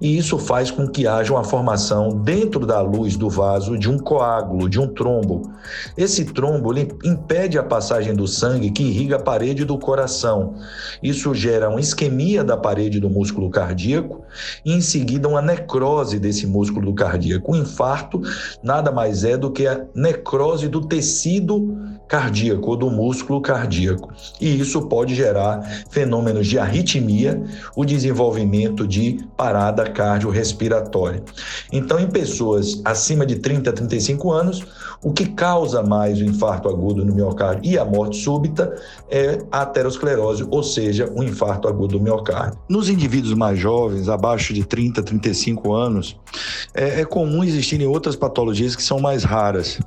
e 0.00 0.16
isso 0.16 0.38
faz 0.38 0.70
com 0.70 0.86
que 0.86 1.06
haja 1.06 1.32
uma 1.32 1.44
formação 1.44 2.08
dentro 2.08 2.66
da 2.66 2.80
luz 2.80 3.16
do 3.16 3.28
vaso 3.28 3.78
de 3.78 3.88
um 3.88 3.98
coágulo, 3.98 4.68
de 4.68 4.80
um 4.80 4.86
trombo. 4.86 5.50
Esse 5.96 6.24
trombo 6.24 6.72
impede 7.04 7.58
a 7.58 7.62
passagem 7.62 8.14
do 8.14 8.26
sangue 8.26 8.70
que 8.70 8.82
irriga 8.82 9.16
a 9.16 9.22
parede 9.22 9.64
do 9.64 9.78
coração. 9.78 10.54
Isso 11.02 11.34
gera 11.34 11.68
uma 11.68 11.80
isquemia 11.80 12.42
da 12.42 12.56
parede 12.56 13.00
do 13.00 13.10
músculo 13.10 13.50
cardíaco 13.50 14.24
e 14.64 14.72
em 14.72 14.80
seguida 14.80 15.28
uma 15.28 15.42
necrose 15.42 16.18
desse 16.18 16.46
músculo 16.46 16.86
do 16.86 16.94
cardíaco. 16.94 17.52
O 17.52 17.56
infarto 17.56 18.22
nada 18.62 18.90
mais 18.90 19.24
é 19.24 19.36
do 19.36 19.50
que 19.50 19.66
a 19.66 19.84
necrose 19.94 20.68
do 20.68 20.80
tecido 20.86 21.76
cardíaco 22.10 22.70
ou 22.70 22.76
do 22.76 22.90
músculo 22.90 23.40
cardíaco. 23.40 24.12
E 24.40 24.60
isso 24.60 24.82
pode 24.88 25.14
gerar 25.14 25.62
fenômenos 25.90 26.46
de 26.46 26.58
arritmia, 26.58 27.40
o 27.76 27.84
desenvolvimento 27.84 28.86
de 28.86 29.09
parada 29.36 29.90
cardiorrespiratória. 29.90 31.22
Então, 31.72 31.98
em 31.98 32.06
pessoas 32.06 32.80
acima 32.84 33.26
de 33.26 33.36
30 33.36 33.70
a 33.70 33.72
35 33.72 34.32
anos, 34.32 34.64
o 35.02 35.12
que 35.12 35.26
causa 35.26 35.82
mais 35.82 36.20
o 36.20 36.24
infarto 36.24 36.68
agudo 36.68 37.04
no 37.04 37.14
miocárdio 37.14 37.70
e 37.70 37.78
a 37.78 37.84
morte 37.84 38.16
súbita 38.16 38.74
é 39.10 39.38
a 39.50 39.62
aterosclerose, 39.62 40.46
ou 40.50 40.62
seja, 40.62 41.10
o 41.14 41.22
infarto 41.22 41.68
agudo 41.68 41.98
do 41.98 42.00
miocárdio. 42.00 42.58
Nos 42.68 42.88
indivíduos 42.88 43.34
mais 43.34 43.58
jovens, 43.58 44.08
abaixo 44.08 44.52
de 44.52 44.64
30 44.64 45.00
a 45.00 45.04
35 45.04 45.72
anos, 45.72 46.16
É, 46.74 47.00
é, 47.00 47.04
comum 47.04 47.42
existirem 47.42 47.86
outras 47.86 48.14
patologias 48.14 48.76
que 48.76 48.82
são 48.82 49.00
mais 49.00 49.24
raras. 49.24 49.80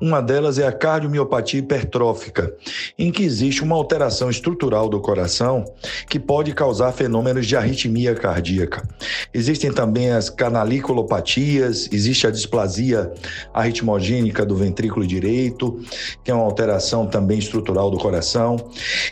Uma 0.00 0.20
delas 0.20 0.58
é 0.58 0.66
a 0.66 0.72
cardiomiopatia 0.72 1.58
hipertrófica, 1.58 2.54
em 2.98 3.10
que 3.10 3.22
existe 3.22 3.62
uma 3.62 3.74
alteração 3.74 4.30
estrutural 4.30 4.88
do 4.88 5.00
coração 5.00 5.64
que 6.08 6.18
pode 6.18 6.52
causar 6.52 6.92
fenômenos 6.92 7.46
de 7.46 7.56
arritmia 7.56 8.14
cardíaca. 8.14 8.86
Existem 9.34 9.72
também 9.72 10.10
as 10.10 10.30
canaliculopatias, 10.30 11.88
existe 11.92 12.26
a 12.26 12.30
displasia 12.30 13.12
arritmogênica 13.52 14.46
do 14.46 14.56
ventrículo 14.56 15.06
direito, 15.06 15.80
que 16.22 16.30
é 16.30 16.34
uma 16.34 16.44
alteração 16.44 17.06
também 17.06 17.38
estrutural 17.38 17.90
do 17.90 17.98
coração. 17.98 18.56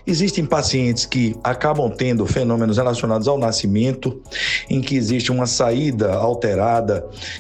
Existem 0.07 0.45
pacientes 0.45 1.05
que 1.05 1.35
acabam 1.43 1.91
tendo 1.91 2.25
fenômenos 2.27 2.77
relacionados 2.77 3.27
ao 3.27 3.39
nascimento, 3.39 4.21
em 4.71 4.81
que 4.81 4.97
existe 4.97 5.33
uma 5.33 5.47
saída 5.47 6.15
alterada 6.15 6.68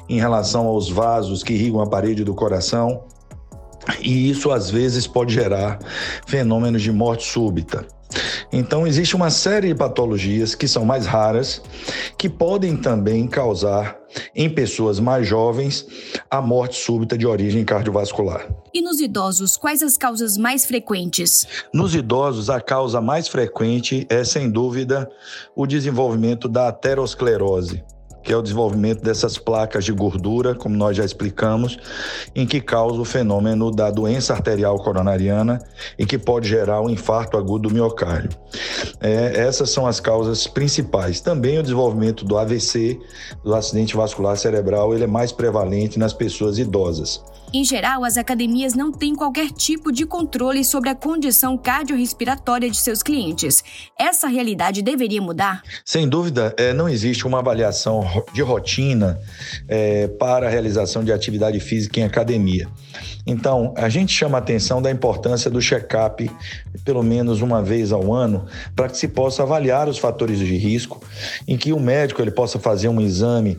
em 0.09 0.19
relação 0.19 0.67
aos 0.67 0.89
vasos 0.89 1.43
que 1.43 1.53
irrigam 1.53 1.81
a 1.81 1.87
parede 1.87 2.25
do 2.25 2.35
coração. 2.35 3.05
E 4.01 4.31
isso 4.31 4.51
às 4.51 4.71
vezes 4.71 5.07
pode 5.07 5.33
gerar 5.33 5.79
fenômenos 6.27 6.83
de 6.83 6.93
morte 6.93 7.25
súbita. 7.25 7.87
Então, 8.51 8.87
existe 8.87 9.15
uma 9.15 9.31
série 9.31 9.69
de 9.69 9.75
patologias 9.75 10.55
que 10.55 10.67
são 10.67 10.85
mais 10.85 11.07
raras, 11.07 11.61
que 12.17 12.29
podem 12.29 12.77
também 12.77 13.27
causar, 13.27 13.99
em 14.35 14.49
pessoas 14.49 14.99
mais 14.99 15.27
jovens, 15.27 15.87
a 16.31 16.41
morte 16.41 16.77
súbita 16.77 17.19
de 17.19 17.27
origem 17.27 17.65
cardiovascular. 17.65 18.49
E 18.73 18.81
nos 18.81 19.01
idosos, 19.01 19.57
quais 19.57 19.83
as 19.83 19.99
causas 19.99 20.39
mais 20.39 20.65
frequentes? 20.65 21.47
Nos 21.75 21.95
idosos, 21.95 22.49
a 22.49 22.61
causa 22.61 23.01
mais 23.01 23.29
frequente 23.29 24.07
é, 24.09 24.25
sem 24.25 24.51
dúvida, 24.51 25.11
o 25.55 25.67
desenvolvimento 25.67 26.49
da 26.49 26.69
aterosclerose 26.69 27.85
que 28.29 28.35
é 28.35 28.37
o 28.37 28.43
desenvolvimento 28.43 29.03
dessas 29.03 29.39
placas 29.39 29.87
de 29.87 29.93
gordura, 29.93 30.55
como 30.55 30.77
nós 30.77 30.95
já 30.95 31.03
explicamos, 31.03 31.79
em 32.37 32.47
que 32.47 32.61
causa 32.61 33.01
o 33.01 33.05
fenômeno 33.05 33.71
da 33.71 33.91
doença 33.91 34.35
arterial 34.35 34.77
coronariana 34.77 35.59
e 35.99 36.05
que 36.05 36.19
pode 36.19 36.47
gerar 36.47 36.83
um 36.83 36.91
infarto 36.91 37.39
agudo 37.39 37.71
do 37.71 37.75
miocárdio. 37.75 38.39
É, 39.01 39.33
essas 39.35 39.71
são 39.71 39.87
as 39.87 39.99
causas 39.99 40.47
principais. 40.47 41.23
Também 41.23 41.59
o 41.59 41.63
desenvolvimento 41.63 42.23
do 42.23 42.37
AVC, 42.37 43.01
do 43.43 43.55
acidente 43.55 43.97
vascular 43.97 44.37
cerebral, 44.37 44.93
ele 44.93 45.05
é 45.05 45.07
mais 45.07 45.33
prevalente 45.33 45.99
nas 45.99 46.13
pessoas 46.13 46.59
idosas. 46.59 47.25
Em 47.51 47.65
geral, 47.65 48.05
as 48.05 48.19
academias 48.19 48.75
não 48.75 48.93
têm 48.93 49.15
qualquer 49.15 49.51
tipo 49.51 49.91
de 49.91 50.05
controle 50.05 50.63
sobre 50.63 50.91
a 50.91 50.95
condição 50.95 51.57
cardiorrespiratória 51.57 52.69
de 52.71 52.77
seus 52.77 53.03
clientes. 53.03 53.65
Essa 53.99 54.29
realidade 54.29 54.83
deveria 54.83 55.23
mudar? 55.23 55.63
Sem 55.83 56.07
dúvida, 56.07 56.55
é, 56.59 56.75
não 56.75 56.87
existe 56.87 57.27
uma 57.27 57.39
avaliação 57.39 58.05
de 58.35 58.43
rotina 58.43 59.19
é, 59.67 60.09
para 60.09 60.47
a 60.47 60.51
realização 60.51 61.03
de 61.03 61.11
atividade 61.11 61.59
física 61.59 62.01
em 62.01 62.05
academia. 62.05 62.69
Então, 63.27 63.73
a 63.79 63.89
gente 63.89 64.13
chama 64.13 64.37
a 64.37 64.41
atenção 64.41 64.83
da 64.83 64.91
importância 64.91 65.51
do 65.51 65.61
check-up, 65.61 66.31
pelo 66.85 67.03
menos 67.03 67.41
uma 67.41 67.63
vez 67.63 67.93
ao 67.93 68.13
ano, 68.13 68.47
para 68.77 68.91
que 68.91 68.97
se 68.99 69.09
possa 69.09 69.43
avaliar 69.43 69.89
os 69.89 69.97
fatores 69.97 70.39
de 70.39 70.57
risco, 70.57 71.03
em 71.47 71.57
que 71.57 71.73
o 71.73 71.81
médico 71.81 72.21
ele 72.21 72.31
possa 72.31 72.59
fazer 72.59 72.89
um 72.89 73.01
exame 73.01 73.59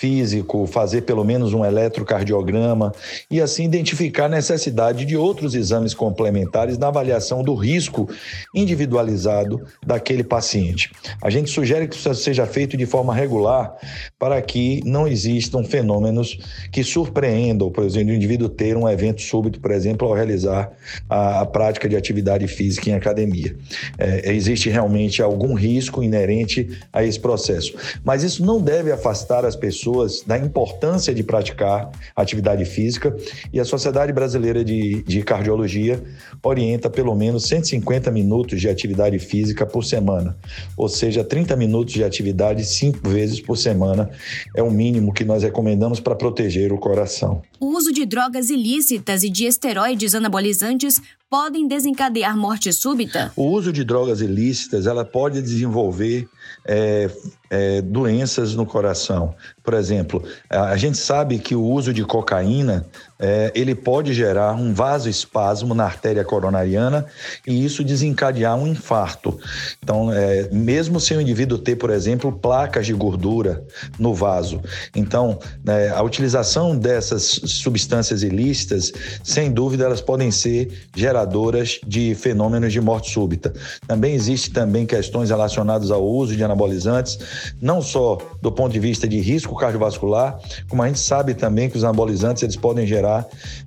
físico, 0.00 0.66
fazer 0.66 1.02
pelo 1.02 1.22
menos 1.22 1.52
um 1.52 1.62
eletrocardiograma 1.62 2.90
e 3.30 3.38
assim 3.38 3.64
identificar 3.64 4.24
a 4.24 4.28
necessidade 4.30 5.04
de 5.04 5.14
outros 5.14 5.54
exames 5.54 5.92
complementares 5.92 6.78
na 6.78 6.88
avaliação 6.88 7.44
do 7.44 7.54
risco 7.54 8.08
individualizado 8.54 9.60
daquele 9.86 10.24
paciente. 10.24 10.90
A 11.22 11.28
gente 11.28 11.50
sugere 11.50 11.86
que 11.86 11.94
isso 11.94 12.14
seja 12.14 12.46
feito 12.46 12.78
de 12.78 12.86
forma 12.86 13.14
regular 13.14 13.76
para 14.18 14.40
que 14.40 14.80
não 14.86 15.06
existam 15.06 15.62
fenômenos 15.62 16.38
que 16.72 16.82
surpreendam, 16.82 17.70
por 17.70 17.84
exemplo, 17.84 18.12
o 18.14 18.16
indivíduo 18.16 18.48
ter 18.48 18.78
um 18.78 18.88
evento 18.88 19.20
súbito, 19.20 19.60
por 19.60 19.70
exemplo, 19.70 20.08
ao 20.08 20.14
realizar 20.14 20.72
a, 21.10 21.40
a 21.42 21.46
prática 21.46 21.86
de 21.86 21.94
atividade 21.94 22.48
física 22.48 22.88
em 22.88 22.94
academia. 22.94 23.54
É, 23.98 24.32
existe 24.32 24.70
realmente 24.70 25.20
algum 25.20 25.52
risco 25.52 26.02
inerente 26.02 26.80
a 26.90 27.04
esse 27.04 27.20
processo, 27.20 27.74
mas 28.02 28.22
isso 28.22 28.42
não 28.42 28.62
deve 28.62 28.90
afastar 28.90 29.44
as 29.44 29.54
pessoas 29.54 29.89
pessoas 29.90 30.22
da 30.22 30.38
importância 30.38 31.12
de 31.12 31.22
praticar 31.22 31.90
atividade 32.14 32.64
física 32.64 33.16
e 33.52 33.58
a 33.58 33.64
Sociedade 33.64 34.12
Brasileira 34.12 34.64
de, 34.64 35.02
de 35.02 35.22
Cardiologia 35.22 36.02
orienta 36.42 36.88
pelo 36.88 37.14
menos 37.14 37.44
150 37.44 38.10
minutos 38.10 38.60
de 38.60 38.68
atividade 38.68 39.18
física 39.18 39.66
por 39.66 39.84
semana, 39.84 40.36
ou 40.76 40.88
seja, 40.88 41.24
30 41.24 41.56
minutos 41.56 41.94
de 41.94 42.04
atividade 42.04 42.64
cinco 42.64 43.08
vezes 43.08 43.40
por 43.40 43.56
semana 43.56 44.08
é 44.54 44.62
o 44.62 44.70
mínimo 44.70 45.12
que 45.12 45.24
nós 45.24 45.42
recomendamos 45.42 45.98
para 45.98 46.14
proteger 46.14 46.72
o 46.72 46.78
coração. 46.78 47.42
O 47.58 47.76
uso 47.76 47.92
de 47.92 48.06
drogas 48.06 48.48
ilícitas 48.48 49.22
e 49.22 49.28
de 49.28 49.44
esteroides 49.44 50.14
anabolizantes 50.14 51.00
podem 51.28 51.68
desencadear 51.68 52.36
morte 52.36 52.72
súbita? 52.72 53.32
O 53.36 53.44
uso 53.50 53.72
de 53.72 53.84
drogas 53.84 54.20
ilícitas 54.20 54.86
ela 54.86 55.04
pode 55.04 55.40
desenvolver 55.40 56.28
é, 56.66 57.10
é, 57.48 57.82
doenças 57.82 58.54
no 58.54 58.66
coração. 58.66 59.34
Por 59.62 59.74
exemplo, 59.74 60.22
a 60.48 60.76
gente 60.76 60.98
sabe 60.98 61.38
que 61.38 61.54
o 61.54 61.62
uso 61.62 61.92
de 61.92 62.04
cocaína 62.04 62.86
é, 63.20 63.52
ele 63.54 63.74
pode 63.74 64.14
gerar 64.14 64.54
um 64.54 64.72
vasoespasmo 64.72 65.74
na 65.74 65.84
artéria 65.84 66.24
coronariana 66.24 67.04
e 67.46 67.64
isso 67.64 67.84
desencadear 67.84 68.56
um 68.56 68.66
infarto. 68.66 69.38
Então, 69.82 70.10
é, 70.10 70.48
mesmo 70.50 70.98
sem 70.98 71.18
o 71.18 71.20
indivíduo 71.20 71.58
ter, 71.58 71.76
por 71.76 71.90
exemplo, 71.90 72.32
placas 72.32 72.86
de 72.86 72.94
gordura 72.94 73.62
no 73.98 74.14
vaso. 74.14 74.62
Então, 74.96 75.38
é, 75.66 75.90
a 75.90 76.02
utilização 76.02 76.76
dessas 76.76 77.22
substâncias 77.44 78.22
ilícitas, 78.22 78.90
sem 79.22 79.52
dúvida, 79.52 79.84
elas 79.84 80.00
podem 80.00 80.30
ser 80.30 80.88
geradoras 80.96 81.78
de 81.86 82.14
fenômenos 82.14 82.72
de 82.72 82.80
morte 82.80 83.12
súbita. 83.12 83.52
Também 83.86 84.14
existe 84.14 84.50
também 84.50 84.86
questões 84.86 85.28
relacionadas 85.28 85.90
ao 85.90 86.02
uso 86.02 86.34
de 86.34 86.42
anabolizantes, 86.42 87.18
não 87.60 87.82
só 87.82 88.16
do 88.40 88.50
ponto 88.50 88.72
de 88.72 88.80
vista 88.80 89.06
de 89.06 89.20
risco 89.20 89.54
cardiovascular, 89.56 90.38
como 90.68 90.82
a 90.82 90.86
gente 90.86 91.00
sabe 91.00 91.34
também 91.34 91.68
que 91.68 91.76
os 91.76 91.84
anabolizantes 91.84 92.42
eles 92.42 92.56
podem 92.56 92.86
gerar 92.86 93.09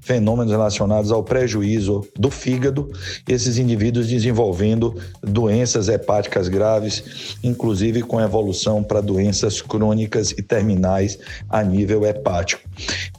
fenômenos 0.02 0.52
relacionados 0.52 1.12
ao 1.12 1.24
prejuízo 1.24 2.06
do 2.18 2.30
fígado, 2.30 2.92
esses 3.28 3.58
indivíduos 3.58 4.08
desenvolvendo 4.08 4.96
doenças 5.22 5.90
hepáticas 5.90 6.48
graves, 6.48 7.38
inclusive 7.44 8.02
com 8.02 8.22
evolução 8.22 8.84
para 8.84 9.02
doenças 9.02 9.62
crônicas 9.62 10.32
e 10.32 10.42
terminais 10.42 11.18
a 11.50 11.64
nível 11.64 12.06
hepático. 12.06 12.62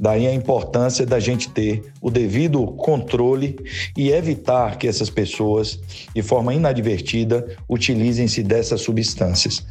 Daí 0.00 0.26
a 0.26 0.34
importância 0.34 1.06
da 1.06 1.20
gente 1.20 1.50
ter 1.50 1.82
o 2.00 2.10
devido 2.10 2.66
controle 2.66 3.56
e 3.96 4.10
evitar 4.10 4.78
que 4.78 4.88
essas 4.88 5.10
pessoas, 5.10 5.78
de 6.14 6.22
forma 6.22 6.54
inadvertida, 6.54 7.56
utilizem-se 7.68 8.42
dessas 8.42 8.80
substâncias. 8.80 9.64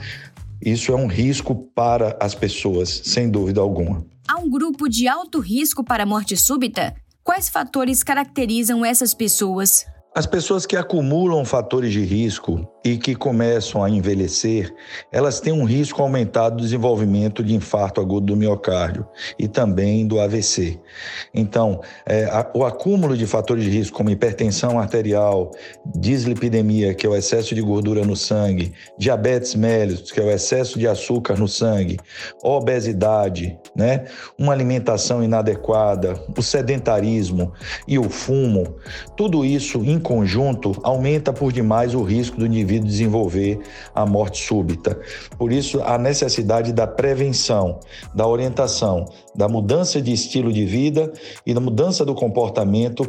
Isso 0.66 0.92
é 0.92 0.96
um 0.96 1.08
risco 1.08 1.56
para 1.76 2.16
as 2.20 2.34
pessoas, 2.34 3.02
sem 3.04 3.30
dúvida 3.30 3.60
alguma. 3.60 4.13
Há 4.28 4.38
um 4.38 4.50
grupo 4.50 4.88
de 4.88 5.08
alto 5.08 5.40
risco 5.40 5.84
para 5.84 6.06
morte 6.06 6.38
súbita? 6.38 6.96
Quais 7.24 7.50
fatores 7.50 8.04
caracterizam 8.04 8.86
essas 8.86 9.14
pessoas? 9.14 9.86
As 10.16 10.26
pessoas 10.26 10.66
que 10.66 10.78
acumulam 10.78 11.44
fatores 11.44 11.92
de 11.92 12.02
risco 12.02 12.66
e 12.84 12.98
que 12.98 13.16
começam 13.16 13.82
a 13.82 13.90
envelhecer, 13.90 14.74
elas 15.12 15.40
têm 15.40 15.54
um 15.54 15.64
risco 15.64 16.02
aumentado 16.02 16.58
do 16.58 16.62
desenvolvimento 16.62 17.44
de 17.44 17.56
infarto 17.56 18.02
agudo 18.02 18.26
do 18.28 18.36
miocárdio 18.36 19.08
e 19.40 19.48
também 19.48 20.06
do 20.06 20.20
AVC. 20.20 20.80
Então, 21.34 21.80
é, 22.06 22.26
a, 22.26 22.52
o 22.54 22.66
acúmulo 22.66 23.16
de 23.16 23.26
fatores 23.26 23.64
de 23.64 23.70
risco, 23.70 23.98
como 23.98 24.10
hipertensão 24.10 24.78
arterial, 24.78 25.52
dislipidemia, 25.96 26.94
que 26.94 27.06
é 27.06 27.10
o 27.10 27.16
excesso 27.16 27.56
de 27.56 27.62
gordura 27.62 28.04
no 28.04 28.16
sangue, 28.16 28.74
diabetes 28.98 29.56
mellitus, 29.56 30.12
que 30.12 30.20
é 30.20 30.24
o 30.24 30.30
excesso 30.30 30.78
de 30.78 30.88
açúcar 30.88 31.38
no 31.38 31.48
sangue, 31.48 31.98
obesidade, 32.44 33.58
né, 33.76 34.06
uma 34.38 34.52
alimentação 34.52 35.24
inadequada, 35.24 36.22
o 36.38 36.42
sedentarismo 36.42 37.54
e 37.88 37.98
o 37.98 38.10
fumo, 38.10 38.76
tudo 39.16 39.46
isso 39.46 39.82
conjunto, 40.00 40.74
aumenta 40.84 41.32
por 41.32 41.52
demais 41.52 41.96
o 41.96 42.04
risco 42.04 42.38
do 42.38 42.46
indivíduo 42.46 42.73
desenvolver 42.80 43.60
a 43.94 44.06
morte 44.06 44.46
súbita. 44.46 45.00
Por 45.38 45.52
isso, 45.52 45.82
a 45.82 45.98
necessidade 45.98 46.74
da 46.74 46.88
prevenção, 46.88 47.80
da 48.14 48.28
orientação, 48.28 49.06
da 49.36 49.48
mudança 49.48 50.02
de 50.02 50.12
estilo 50.12 50.52
de 50.52 50.66
vida 50.66 51.12
e 51.46 51.54
da 51.54 51.60
mudança 51.60 52.06
do 52.06 52.14
comportamento 52.14 53.06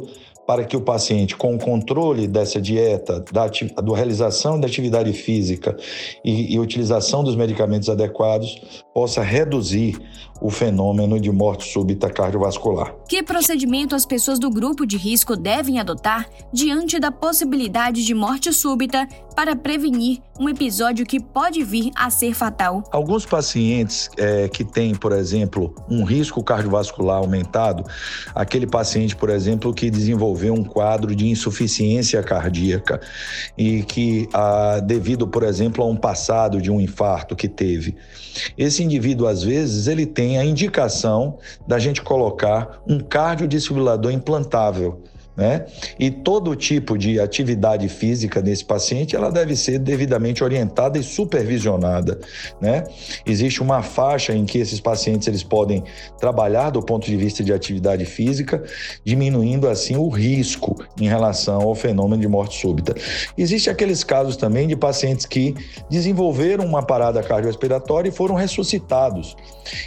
para 0.47 0.65
que 0.65 0.77
o 0.77 0.81
paciente, 0.81 1.37
com 1.37 1.55
o 1.55 1.59
controle 1.59 2.27
dessa 2.27 2.61
dieta, 2.61 3.25
da, 3.33 3.47
da 3.47 3.97
realização 3.97 4.61
da 4.61 4.67
atividade 4.67 5.13
física 5.13 5.77
e, 6.25 6.55
e 6.55 6.59
utilização 6.59 7.25
dos 7.25 7.35
medicamentos 7.35 7.89
adequados, 7.89 8.61
possa 8.93 9.23
reduzir 9.23 9.99
o 10.45 10.51
fenômeno 10.51 11.19
de 11.19 11.33
morte 11.33 11.73
súbita 11.73 12.11
cardiovascular. 12.11 12.95
Que 13.09 13.23
procedimento 13.23 13.95
as 13.95 14.05
pessoas 14.05 14.39
do 14.39 14.51
grupo 14.51 14.85
de 14.85 14.99
risco 14.99 15.35
devem 15.37 15.81
adotar 15.81 16.29
diante 16.53 17.01
da 17.01 17.11
possibilidade 17.11 18.05
de 18.05 18.15
morte 18.15 18.53
súbita 18.53 19.09
para 19.35 19.57
prevenir 19.57 20.21
um 20.39 20.47
episódio 20.47 21.07
que 21.07 21.19
pode 21.19 21.65
vir 21.65 21.91
a 21.97 22.11
ser 22.11 22.35
fatal? 22.35 22.85
Alguns 22.93 23.25
pacientes 23.25 24.11
é, 24.19 24.47
que 24.47 24.65
têm, 24.65 24.95
por 24.95 25.13
exemplo, 25.13 25.75
um 25.89 26.05
risco 26.05 26.45
cardiovascular 26.45 27.17
aumentado, 27.17 27.83
aquele 28.35 28.67
paciente, 28.67 29.17
por 29.17 29.31
exemplo, 29.31 29.73
que 29.73 29.91
desenvolveu 29.91 30.53
um 30.53 30.63
quadro 30.63 31.17
de 31.17 31.27
insuficiência 31.27 32.23
cardíaca 32.23 33.01
e 33.57 33.83
que, 33.83 34.29
ah, 34.35 34.79
devido, 34.85 35.27
por 35.27 35.43
exemplo, 35.43 35.83
a 35.83 35.87
um 35.87 35.97
passado 35.97 36.61
de 36.61 36.71
um 36.71 36.79
infarto 36.79 37.35
que 37.35 37.49
teve, 37.49 37.97
esse 38.59 38.83
indivíduo, 38.83 39.27
às 39.27 39.43
vezes, 39.43 39.87
ele 39.87 40.05
tem 40.05 40.34
a 40.39 40.45
indicação 40.45 41.39
da 41.67 41.79
gente 41.79 42.03
colocar 42.03 42.81
um 42.87 42.99
cardiodesfibrilador 43.01 44.13
implantável 44.13 45.03
né? 45.37 45.67
E 45.99 46.11
todo 46.11 46.55
tipo 46.55 46.97
de 46.97 47.19
atividade 47.19 47.89
física 47.89 48.41
nesse 48.41 48.65
paciente, 48.65 49.17
ela 49.17 49.31
deve 49.31 49.57
ser 49.57 49.79
devidamente 49.79 50.45
orientada 50.45 50.99
e 50.99 51.03
supervisionada, 51.03 52.19
né? 52.61 52.85
Existe 53.27 53.63
uma 53.63 53.83
faixa 53.83 54.33
em 54.33 54.45
que 54.45 54.59
esses 54.59 54.81
pacientes 54.81 55.27
eles 55.27 55.43
podem 55.43 55.83
trabalhar 56.19 56.71
do 56.71 56.81
ponto 56.81 57.07
de 57.07 57.17
vista 57.17 57.43
de 57.43 57.53
atividade 57.53 58.05
física, 58.05 58.63
diminuindo 59.05 59.69
assim 59.69 59.97
o 59.97 60.09
risco 60.09 60.77
em 61.01 61.09
relação 61.09 61.63
ao 61.63 61.75
fenômeno 61.75 62.21
de 62.21 62.29
morte 62.29 62.61
súbita. 62.61 62.95
Existem 63.37 63.73
aqueles 63.73 64.05
casos 64.05 64.37
também 64.37 64.69
de 64.69 64.77
pacientes 64.77 65.27
que 65.27 65.55
desenvolveram 65.91 66.65
uma 66.65 66.83
parada 66.83 67.23
cardiorrespiratória 67.23 68.09
e 68.09 68.13
foram 68.13 68.35
ressuscitados. 68.35 69.37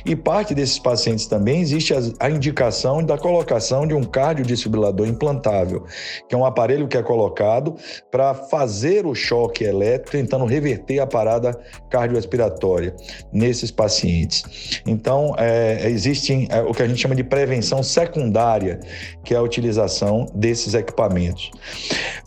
E 0.06 0.16
parte 0.16 0.54
desses 0.54 0.80
pacientes 0.80 1.28
também 1.28 1.62
existe 1.62 1.94
a 2.20 2.30
indicação 2.30 3.04
da 3.04 3.18
colocação 3.18 3.86
de 3.88 3.94
um 3.94 4.04
cardiodesfibrilador 4.04 5.08
implantado 5.08 5.37
implantável, 5.38 5.86
que 6.28 6.36
é 6.36 6.38
um 6.38 6.46
aparelho 6.46 6.88
que 6.88 6.98
é 6.98 7.04
colocado 7.04 7.76
para 8.12 8.34
fazer 8.34 9.06
o 9.06 9.14
choque 9.14 9.64
elétrico, 9.64 10.12
tentando 10.12 10.46
reverter 10.46 11.00
a 11.00 11.08
parada 11.08 11.58
cardiorrespiratória 11.90 12.96
nesses 13.32 13.72
pacientes. 13.72 14.82
Então, 14.86 15.36
é, 15.38 15.90
existe 15.90 16.48
é, 16.50 16.62
o 16.62 16.74
que 16.74 16.84
a 16.84 16.88
gente 16.88 17.00
chama 17.00 17.16
de 17.16 17.24
prevenção 17.24 17.82
secundária, 17.84 18.80
que 19.24 19.34
é 19.34 19.38
a 19.38 19.42
utilização 19.42 20.26
desses 20.34 20.74
equipamentos. 20.74 21.52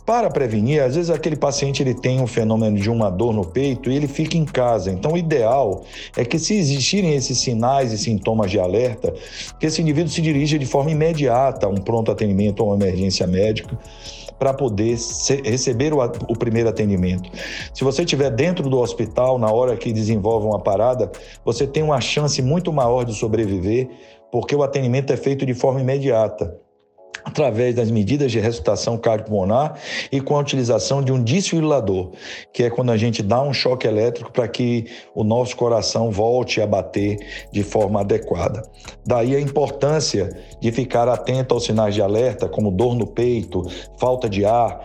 Para 0.05 0.29
prevenir, 0.29 0.81
às 0.81 0.95
vezes 0.95 1.11
aquele 1.11 1.35
paciente 1.35 1.83
ele 1.83 1.93
tem 1.93 2.19
um 2.19 2.27
fenômeno 2.27 2.77
de 2.77 2.89
uma 2.89 3.09
dor 3.09 3.33
no 3.33 3.45
peito 3.45 3.91
e 3.91 3.95
ele 3.95 4.07
fica 4.07 4.35
em 4.35 4.45
casa. 4.45 4.91
Então, 4.91 5.13
o 5.13 5.17
ideal 5.17 5.83
é 6.17 6.25
que, 6.25 6.39
se 6.39 6.55
existirem 6.55 7.13
esses 7.13 7.37
sinais 7.37 7.91
e 7.91 7.97
sintomas 7.97 8.49
de 8.49 8.59
alerta, 8.59 9.13
que 9.59 9.65
esse 9.67 9.81
indivíduo 9.81 10.11
se 10.11 10.21
dirija 10.21 10.57
de 10.57 10.65
forma 10.65 10.91
imediata 10.91 11.67
a 11.67 11.69
um 11.69 11.75
pronto 11.75 12.11
atendimento 12.11 12.61
ou 12.61 12.73
uma 12.73 12.83
emergência 12.83 13.27
médica 13.27 13.77
para 14.39 14.55
poder 14.55 14.97
receber 15.45 15.93
o, 15.93 15.99
o, 16.27 16.35
primeiro 16.35 16.67
atendimento. 16.67 17.29
Se 17.71 17.83
você 17.83 18.01
estiver 18.01 18.31
dentro 18.31 18.67
do 18.67 18.79
hospital 18.79 19.37
na 19.37 19.51
hora 19.51 19.77
que 19.77 19.93
desenvolve 19.93 20.47
uma 20.47 20.59
parada, 20.59 21.11
você 21.45 21.67
tem 21.67 21.83
uma 21.83 22.01
chance 22.01 22.41
muito 22.41 22.73
maior 22.73 23.03
de 23.03 23.13
sobreviver, 23.13 23.87
porque 24.31 24.55
o 24.55 24.63
atendimento 24.63 25.13
é 25.13 25.17
feito 25.17 25.45
de 25.45 25.53
forma 25.53 25.79
imediata 25.79 26.59
através 27.23 27.75
das 27.75 27.91
medidas 27.91 28.31
de 28.31 28.39
ressuscitação 28.39 28.97
cardiopulmonar 28.97 29.77
e 30.11 30.19
com 30.19 30.35
a 30.35 30.39
utilização 30.39 31.03
de 31.03 31.11
um 31.11 31.21
desfibrilador, 31.23 32.11
que 32.53 32.63
é 32.63 32.69
quando 32.69 32.91
a 32.91 32.97
gente 32.97 33.21
dá 33.21 33.41
um 33.41 33.53
choque 33.53 33.87
elétrico 33.87 34.31
para 34.31 34.47
que 34.47 34.85
o 35.13 35.23
nosso 35.23 35.55
coração 35.55 36.11
volte 36.11 36.61
a 36.61 36.67
bater 36.67 37.17
de 37.51 37.63
forma 37.63 38.01
adequada. 38.01 38.63
Daí 39.05 39.35
a 39.35 39.39
importância 39.39 40.29
de 40.59 40.71
ficar 40.71 41.07
atento 41.07 41.53
aos 41.53 41.65
sinais 41.65 41.93
de 41.93 42.01
alerta, 42.01 42.47
como 42.47 42.71
dor 42.71 42.95
no 42.95 43.07
peito, 43.07 43.63
falta 43.99 44.29
de 44.29 44.45
ar, 44.45 44.81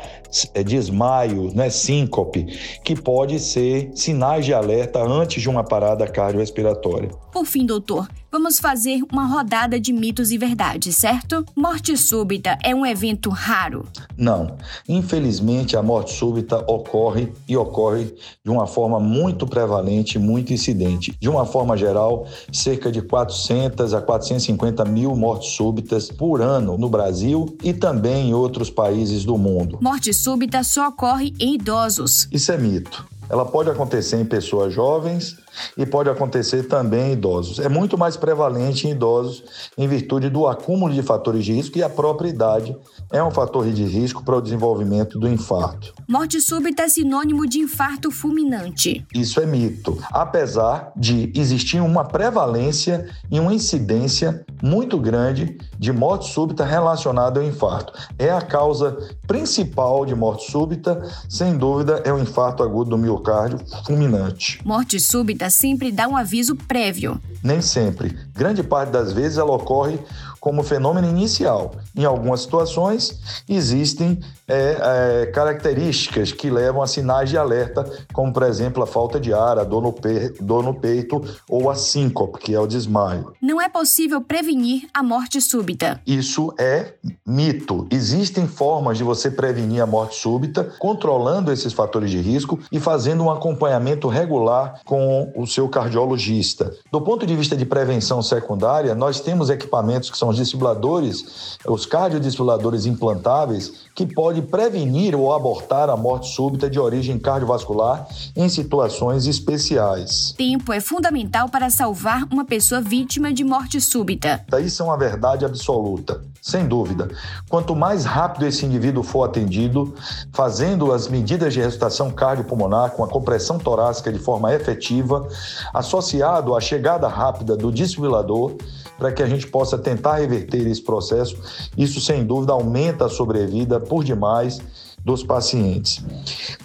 é, 0.55 0.63
desmaio, 0.63 1.51
né, 1.55 1.71
síncope, 1.71 2.45
que 2.85 2.95
pode 2.95 3.39
ser 3.39 3.91
sinais 3.95 4.45
de 4.45 4.53
alerta 4.53 5.03
antes 5.03 5.41
de 5.41 5.49
uma 5.49 5.65
parada 5.65 6.07
cardiorrespiratória. 6.07 7.11
Por 7.33 7.47
fim, 7.47 7.65
doutor, 7.65 8.09
vamos 8.31 8.59
fazer 8.59 9.03
uma 9.13 9.27
rodada 9.27 9.79
de 9.79 9.93
mitos 9.93 10.31
e 10.31 10.39
verdades, 10.39 10.97
certo? 10.97 11.45
Morte 11.55 11.97
súbita 11.97 12.59
é 12.63 12.75
um 12.75 12.85
evento 12.85 13.31
raro? 13.31 13.87
Não. 14.17 14.57
Infelizmente, 14.89 15.77
a 15.77 15.83
morte 15.83 16.13
súbita 16.13 16.59
ocorre 16.71 17.33
e 17.49 17.57
ocorre 17.57 18.15
de 18.45 18.51
uma 18.51 18.67
forma 18.67 19.01
muito 19.01 19.47
prevalente, 19.47 20.19
muito 20.19 20.53
incidente. 20.53 21.15
De 21.19 21.29
uma 21.29 21.47
forma 21.47 21.77
geral, 21.77 22.27
cerca 22.53 22.91
de 22.91 23.03
400 23.03 23.95
a 23.95 24.01
450 24.01 24.85
mil 24.85 25.15
mortes 25.17 25.53
súbitas 25.53 26.11
por 26.11 26.41
ano 26.41 26.77
no 26.77 26.89
Brasil 26.89 27.57
e 27.63 27.73
também 27.73 28.29
em 28.29 28.35
outros 28.35 28.71
países 28.71 29.25
do 29.25 29.37
mundo. 29.37 29.79
Morte 29.81 30.13
súbita 30.13 30.63
só 30.63 30.89
ocorre 30.89 31.33
em 31.39 31.55
idosos. 31.55 32.29
Isso 32.31 32.53
é 32.53 32.59
mito. 32.59 33.07
Ela 33.29 33.45
pode 33.45 33.71
acontecer 33.71 34.17
em 34.17 34.25
pessoas 34.25 34.73
jovens 34.73 35.37
e 35.77 35.85
pode 35.87 36.09
acontecer 36.09 36.65
também 36.65 37.11
em 37.11 37.13
idosos. 37.13 37.59
É 37.59 37.69
muito 37.69 37.97
mais 37.99 38.17
prevalente 38.17 38.87
em 38.87 38.93
idosos 38.93 39.45
em 39.77 39.89
virtude 39.89 40.29
do 40.29 40.47
acúmulo 40.47 40.93
de 40.93 41.03
fatores 41.03 41.45
de 41.45 41.53
risco 41.53 41.79
e 41.79 41.83
a 41.83 41.89
própria 41.89 42.29
idade 42.29 42.77
é 43.13 43.23
um 43.23 43.31
fator 43.31 43.67
de 43.71 43.85
risco 43.85 44.25
para 44.25 44.37
o 44.37 44.41
desenvolvimento 44.41 45.19
do 45.19 45.29
infarto. 45.29 45.95
Morte 46.09 46.41
súbita 46.41 46.83
é 46.83 46.89
sinônimo 46.89 47.47
de 47.47 47.59
infarto 47.59 48.11
fulminante. 48.11 49.07
Isso 49.15 49.41
é 49.41 49.47
mito, 49.47 49.99
apesar 50.13 50.93
de 50.97 51.33
existir 51.35 51.81
uma 51.81 52.05
prevalência 52.05 53.09
e 53.31 53.41
uma 53.41 53.55
incidência 53.55 54.45
muito 54.63 54.99
grande 54.99 55.59
de 55.79 55.93
morte 55.93 56.29
súbita 56.33 56.65
relacionada 56.65 57.41
ao 57.41 57.47
infarto. 57.47 57.93
É 58.19 58.31
a 58.31 58.41
causa 58.41 58.97
principal 59.27 60.05
de 60.07 60.15
morte 60.15 60.51
súbita, 60.51 61.03
sem 61.29 61.57
dúvida, 61.57 62.03
é 62.05 62.13
o 62.13 62.19
infarto 62.19 62.63
agudo 62.63 62.91
do 62.91 62.99
miocárdio 62.99 63.59
fulminante. 63.85 64.61
Morte 64.65 64.99
súbita 64.99 65.51
sempre 65.51 65.93
dá 65.93 66.09
um 66.09 66.17
aviso 66.17 66.57
prévio. 66.57 67.21
Nem 67.43 67.61
sempre. 67.61 68.17
Grande 68.37 68.63
parte 68.63 68.91
das 68.91 69.13
vezes 69.13 69.39
ela 69.39 69.53
ocorre 69.53 69.99
como 70.47 70.63
fenômeno 70.63 71.09
inicial. 71.09 71.75
Em 71.97 72.05
algumas 72.05 72.43
situações, 72.43 73.19
existem 73.49 74.21
é, 74.47 75.23
é, 75.23 75.27
características 75.27 76.31
que 76.31 76.49
levam 76.49 76.83
a 76.83 76.87
sinais 76.87 77.29
de 77.29 77.37
alerta, 77.37 77.85
como, 78.13 78.33
por 78.33 78.45
exemplo, 78.45 78.83
a 78.83 78.87
falta 78.87 79.19
de 79.19 79.33
ar, 79.35 79.59
a 79.59 79.65
dor 79.65 79.83
no, 79.83 79.93
pe 79.93 80.29
dor 80.41 80.63
no 80.63 80.75
peito 80.75 81.21
ou 81.49 81.69
a 81.69 81.75
síncope, 81.75 82.39
que 82.39 82.55
é 82.55 82.61
o 82.61 82.67
desmaio. 82.67 83.33
Não 83.43 83.61
é 83.61 83.69
possível 83.69 84.21
prevenir 84.21 84.87
a 84.95 85.03
morte 85.03 85.41
súbita. 85.41 86.01
Isso 86.07 86.55
é 86.59 86.95
mito. 87.27 87.89
Existem 87.91 88.47
formas 88.47 88.99
de 88.99 89.03
você 89.03 89.31
prevenir 89.31 89.83
a 89.83 89.87
morte 89.87 90.17
súbita, 90.17 90.63
controlando 90.79 91.51
esses 91.51 91.73
fatores 91.73 92.11
de 92.11 92.21
risco 92.21 92.61
e 92.71 92.79
fazendo 92.79 93.25
um 93.25 93.31
acompanhamento 93.31 94.07
regular 94.07 94.81
com 94.85 95.33
o 95.35 95.45
seu 95.45 95.69
cardiologista. 95.69 96.73
Do 96.93 97.01
ponto 97.01 97.27
de 97.27 97.35
vista 97.35 97.57
de 97.57 97.67
prevenção 97.67 98.23
secundária, 98.27 98.95
nós 98.95 99.21
temos 99.21 99.49
equipamentos 99.51 100.11
que 100.11 100.19
são 100.19 100.29
os 100.29 100.37
desfibriladores, 100.37 101.57
os 101.67 101.87
cardiodesfibriladores 101.87 102.87
implantáveis, 102.87 103.86
que 103.97 104.05
podem 104.05 104.43
prevenir 104.43 105.17
ou 105.17 105.33
abortar 105.33 105.89
a 105.89 105.97
morte 105.97 106.29
súbita 106.29 106.69
de 106.69 106.79
origem 106.79 107.19
cardiovascular 107.19 108.07
em 108.37 108.47
situações 108.47 109.27
especiais. 109.27 110.35
Tempo 110.37 110.71
é 110.71 110.81
fundamental 110.81 111.49
para 111.49 111.71
salvar 111.71 112.25
uma 112.31 112.45
pessoa 112.45 112.83
vítima 112.83 113.33
de 113.33 113.43
morte 113.43 113.81
súbita. 113.81 114.45
Isso 114.63 114.83
é 114.83 114.85
uma 114.85 114.99
verdade 114.99 115.47
absoluta. 115.47 116.23
Sem 116.43 116.69
dúvida. 116.69 117.11
Quanto 117.49 117.75
mais 117.75 118.05
rápido 118.05 118.47
esse 118.47 118.67
indivíduo 118.67 119.03
for 119.03 119.25
atendido, 119.25 119.95
fazendo 120.31 120.93
as 120.93 121.09
medidas 121.09 121.55
de 121.55 121.61
ressuscitação 121.61 122.11
cardiopulmonar 122.11 122.91
com 122.91 123.03
a 123.03 123.09
compressão 123.09 123.59
torácica 123.59 124.13
de 124.13 124.19
forma 124.19 124.55
efetiva, 124.55 125.27
associado 125.73 126.55
à 126.55 126.61
chegada 126.61 127.09
rápida 127.09 127.57
do 127.57 127.73
desfibrilador, 127.73 128.57
para 128.99 129.13
que 129.13 129.23
a 129.23 129.27
gente 129.27 129.47
possa 129.47 129.79
tentar 129.79 130.17
reverter 130.17 130.67
esse 130.67 130.83
processo, 130.83 131.37
isso 131.77 132.01
sem 132.01 132.25
dúvida 132.25 132.53
aumenta 132.53 133.07
a 133.07 133.09
sobrevida 133.09 133.79
por 133.79 134.05
demais 134.05 134.61
dos 135.07 135.23
pacientes. 135.23 136.05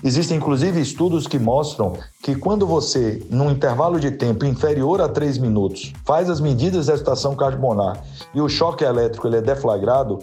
Existem 0.04 0.38
inclusive 0.38 0.82
estudos 0.82 1.28
que 1.28 1.38
mostram 1.38 1.94
que 2.24 2.34
quando 2.34 2.66
você, 2.66 3.24
num 3.30 3.52
intervalo 3.52 4.00
de 4.00 4.10
tempo 4.10 4.46
inferior 4.46 5.00
a 5.00 5.08
3 5.08 5.38
minutos, 5.38 5.94
faz 6.04 6.28
as 6.28 6.42
medidas 6.42 6.88
de 6.88 6.94
estação 6.94 7.36
cardiopulmonar 7.36 8.04
e 8.34 8.42
o 8.42 8.50
choque 8.50 8.84
elétrico 8.84 9.28
ele 9.28 9.38
é 9.38 9.42
deflagrado, 9.42 10.18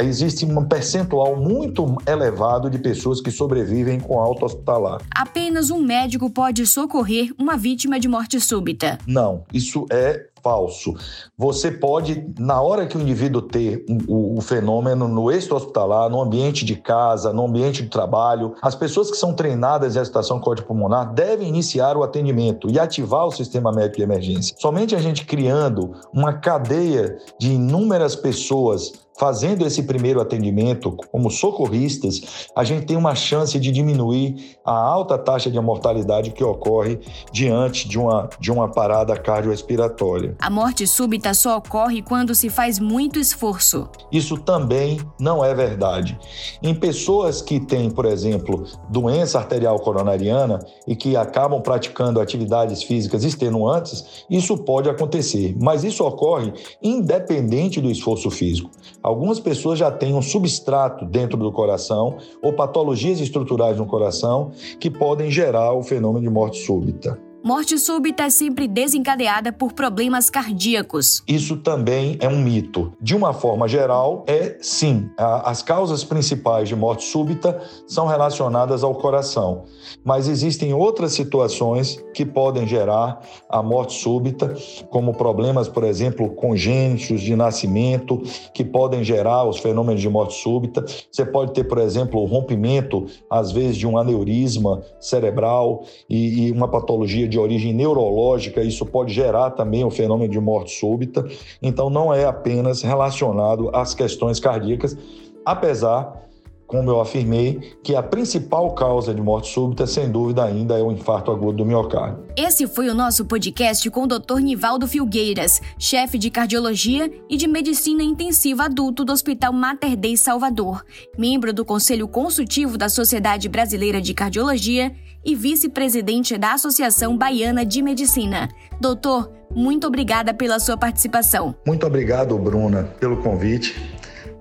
existe 0.00 0.44
um 0.44 0.64
percentual 0.64 1.36
muito 1.36 1.96
elevado 2.04 2.68
de 2.68 2.80
pessoas 2.80 3.20
que 3.20 3.30
sobrevivem 3.30 4.00
com 4.00 4.18
alta 4.18 4.46
hospitalar. 4.46 5.02
Apenas 5.14 5.70
um 5.70 5.80
médico 5.80 6.28
pode 6.28 6.66
socorrer 6.66 7.32
uma 7.38 7.56
vítima 7.56 8.00
de 8.00 8.08
morte 8.08 8.40
súbita. 8.40 8.98
Não, 9.06 9.44
isso 9.52 9.86
é 9.88 10.26
falso. 10.46 10.94
Você 11.36 11.72
pode, 11.72 12.24
na 12.38 12.62
hora 12.62 12.86
que 12.86 12.96
o 12.96 13.00
indivíduo 13.00 13.42
ter 13.42 13.84
o, 14.06 14.38
o 14.38 14.40
fenômeno 14.40 15.08
no 15.08 15.28
extra-hospitalar, 15.28 16.08
no 16.08 16.20
ambiente 16.20 16.64
de 16.64 16.76
casa, 16.76 17.32
no 17.32 17.46
ambiente 17.46 17.82
de 17.82 17.88
trabalho, 17.88 18.54
as 18.62 18.76
pessoas 18.76 19.10
que 19.10 19.16
são 19.16 19.34
treinadas 19.34 19.96
em 19.96 19.98
agitação 19.98 20.40
cardiopulmonar 20.40 21.12
devem 21.12 21.48
iniciar 21.48 21.96
o 21.96 22.04
atendimento 22.04 22.70
e 22.70 22.78
ativar 22.78 23.26
o 23.26 23.32
sistema 23.32 23.72
médico 23.72 23.96
de 23.96 24.02
emergência. 24.04 24.54
Somente 24.56 24.94
a 24.94 25.00
gente 25.00 25.24
criando 25.24 25.96
uma 26.12 26.34
cadeia 26.34 27.18
de 27.40 27.52
inúmeras 27.54 28.14
pessoas 28.14 29.05
fazendo 29.18 29.66
esse 29.66 29.82
primeiro 29.82 30.20
atendimento 30.20 30.96
como 31.10 31.30
socorristas, 31.30 32.48
a 32.54 32.64
gente 32.64 32.86
tem 32.86 32.96
uma 32.96 33.14
chance 33.14 33.58
de 33.58 33.70
diminuir 33.70 34.56
a 34.64 34.72
alta 34.72 35.18
taxa 35.18 35.50
de 35.50 35.60
mortalidade 35.60 36.30
que 36.30 36.44
ocorre 36.44 36.98
diante 37.32 37.88
de 37.88 37.98
uma, 37.98 38.28
de 38.38 38.52
uma 38.52 38.68
parada 38.68 39.16
cardiorrespiratória. 39.16 40.36
A 40.38 40.50
morte 40.50 40.86
súbita 40.86 41.34
só 41.34 41.56
ocorre 41.56 42.02
quando 42.02 42.34
se 42.34 42.48
faz 42.48 42.78
muito 42.78 43.18
esforço. 43.18 43.88
Isso 44.12 44.36
também 44.38 45.00
não 45.18 45.44
é 45.44 45.54
verdade. 45.54 46.18
Em 46.62 46.74
pessoas 46.74 47.40
que 47.40 47.58
têm, 47.58 47.90
por 47.90 48.04
exemplo, 48.04 48.64
doença 48.88 49.38
arterial 49.38 49.78
coronariana 49.78 50.58
e 50.86 50.94
que 50.94 51.16
acabam 51.16 51.60
praticando 51.60 52.20
atividades 52.20 52.82
físicas 52.82 53.24
extenuantes, 53.24 54.24
isso 54.28 54.56
pode 54.58 54.88
acontecer, 54.88 55.56
mas 55.60 55.84
isso 55.84 56.04
ocorre 56.04 56.52
independente 56.82 57.80
do 57.80 57.90
esforço 57.90 58.30
físico. 58.30 58.70
Algumas 59.06 59.38
pessoas 59.38 59.78
já 59.78 59.88
têm 59.88 60.16
um 60.16 60.20
substrato 60.20 61.06
dentro 61.06 61.38
do 61.38 61.52
coração 61.52 62.16
ou 62.42 62.52
patologias 62.52 63.20
estruturais 63.20 63.78
no 63.78 63.86
coração 63.86 64.50
que 64.80 64.90
podem 64.90 65.30
gerar 65.30 65.72
o 65.74 65.82
fenômeno 65.84 66.24
de 66.24 66.28
morte 66.28 66.58
súbita. 66.58 67.16
Morte 67.46 67.78
súbita 67.78 68.24
é 68.24 68.28
sempre 68.28 68.66
desencadeada 68.66 69.52
por 69.52 69.72
problemas 69.72 70.28
cardíacos. 70.28 71.22
Isso 71.28 71.56
também 71.58 72.18
é 72.20 72.28
um 72.28 72.40
mito. 72.40 72.92
De 73.00 73.14
uma 73.14 73.32
forma 73.32 73.68
geral, 73.68 74.24
é 74.26 74.56
sim. 74.60 75.08
As 75.16 75.62
causas 75.62 76.02
principais 76.02 76.68
de 76.68 76.74
morte 76.74 77.04
súbita 77.04 77.62
são 77.86 78.08
relacionadas 78.08 78.82
ao 78.82 78.96
coração. 78.96 79.62
Mas 80.04 80.26
existem 80.26 80.74
outras 80.74 81.12
situações 81.12 82.02
que 82.12 82.26
podem 82.26 82.66
gerar 82.66 83.20
a 83.48 83.62
morte 83.62 83.94
súbita, 83.94 84.52
como 84.90 85.14
problemas, 85.14 85.68
por 85.68 85.84
exemplo, 85.84 86.30
congênitos 86.30 87.20
de 87.20 87.36
nascimento, 87.36 88.24
que 88.52 88.64
podem 88.64 89.04
gerar 89.04 89.44
os 89.44 89.58
fenômenos 89.58 90.00
de 90.00 90.08
morte 90.08 90.34
súbita. 90.34 90.84
Você 91.12 91.24
pode 91.24 91.52
ter, 91.52 91.62
por 91.62 91.78
exemplo, 91.78 92.20
o 92.20 92.24
rompimento, 92.24 93.06
às 93.30 93.52
vezes, 93.52 93.76
de 93.76 93.86
um 93.86 93.96
aneurisma 93.96 94.82
cerebral 94.98 95.84
e, 96.10 96.48
e 96.48 96.50
uma 96.50 96.66
patologia 96.66 97.28
de 97.28 97.35
de 97.36 97.38
origem 97.38 97.74
neurológica, 97.74 98.62
isso 98.62 98.86
pode 98.86 99.12
gerar 99.12 99.50
também 99.50 99.84
o 99.84 99.90
fenômeno 99.90 100.32
de 100.32 100.40
morte 100.40 100.72
súbita. 100.72 101.24
Então, 101.62 101.90
não 101.90 102.12
é 102.12 102.24
apenas 102.24 102.80
relacionado 102.80 103.70
às 103.74 103.94
questões 103.94 104.40
cardíacas, 104.40 104.96
apesar 105.44 106.24
como 106.66 106.90
eu 106.90 107.00
afirmei, 107.00 107.60
que 107.82 107.94
a 107.94 108.02
principal 108.02 108.74
causa 108.74 109.14
de 109.14 109.22
morte 109.22 109.48
súbita, 109.48 109.86
sem 109.86 110.10
dúvida 110.10 110.44
ainda, 110.44 110.76
é 110.76 110.82
o 110.82 110.90
infarto 110.90 111.30
agudo 111.30 111.58
do 111.58 111.64
miocárdio. 111.64 112.24
Esse 112.36 112.66
foi 112.66 112.88
o 112.88 112.94
nosso 112.94 113.24
podcast 113.24 113.88
com 113.88 114.02
o 114.02 114.06
Dr. 114.06 114.40
Nivaldo 114.40 114.88
Filgueiras, 114.88 115.60
chefe 115.78 116.18
de 116.18 116.28
cardiologia 116.28 117.08
e 117.30 117.36
de 117.36 117.46
medicina 117.46 118.02
intensiva 118.02 118.64
adulto 118.64 119.04
do 119.04 119.12
Hospital 119.12 119.52
Mater 119.52 119.96
Dei 119.96 120.16
Salvador, 120.16 120.84
membro 121.16 121.52
do 121.52 121.64
Conselho 121.64 122.08
Consultivo 122.08 122.76
da 122.76 122.88
Sociedade 122.88 123.48
Brasileira 123.48 124.00
de 124.00 124.12
Cardiologia 124.12 124.92
e 125.24 125.34
vice-presidente 125.34 126.36
da 126.38 126.54
Associação 126.54 127.16
Baiana 127.16 127.64
de 127.64 127.82
Medicina. 127.82 128.48
Doutor, 128.80 129.30
muito 129.54 129.86
obrigada 129.86 130.34
pela 130.34 130.58
sua 130.58 130.76
participação. 130.76 131.54
Muito 131.66 131.86
obrigado, 131.86 132.38
Bruna, 132.38 132.84
pelo 133.00 133.18
convite. 133.18 133.74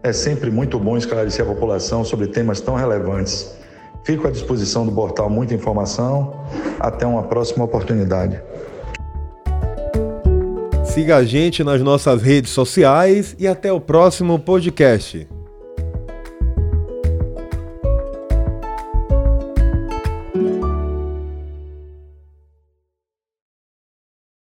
É 0.03 0.13
sempre 0.13 0.51
muito 0.51 0.77
bom 0.79 0.97
esclarecer 0.97 1.45
a 1.45 1.47
população 1.47 2.03
sobre 2.03 2.27
temas 2.27 2.61
tão 2.61 2.75
relevantes. 2.75 3.55
Fico 4.03 4.27
à 4.27 4.31
disposição 4.31 4.85
do 4.85 4.91
portal 4.91 5.29
Muita 5.29 5.53
Informação. 5.55 6.45
Até 6.79 7.05
uma 7.07 7.23
próxima 7.23 7.65
oportunidade. 7.65 8.39
Siga 10.83 11.17
a 11.17 11.23
gente 11.23 11.63
nas 11.63 11.81
nossas 11.81 12.21
redes 12.21 12.51
sociais 12.51 13.35
e 13.39 13.47
até 13.47 13.71
o 13.73 13.81
próximo 13.81 14.37
podcast. 14.39 15.27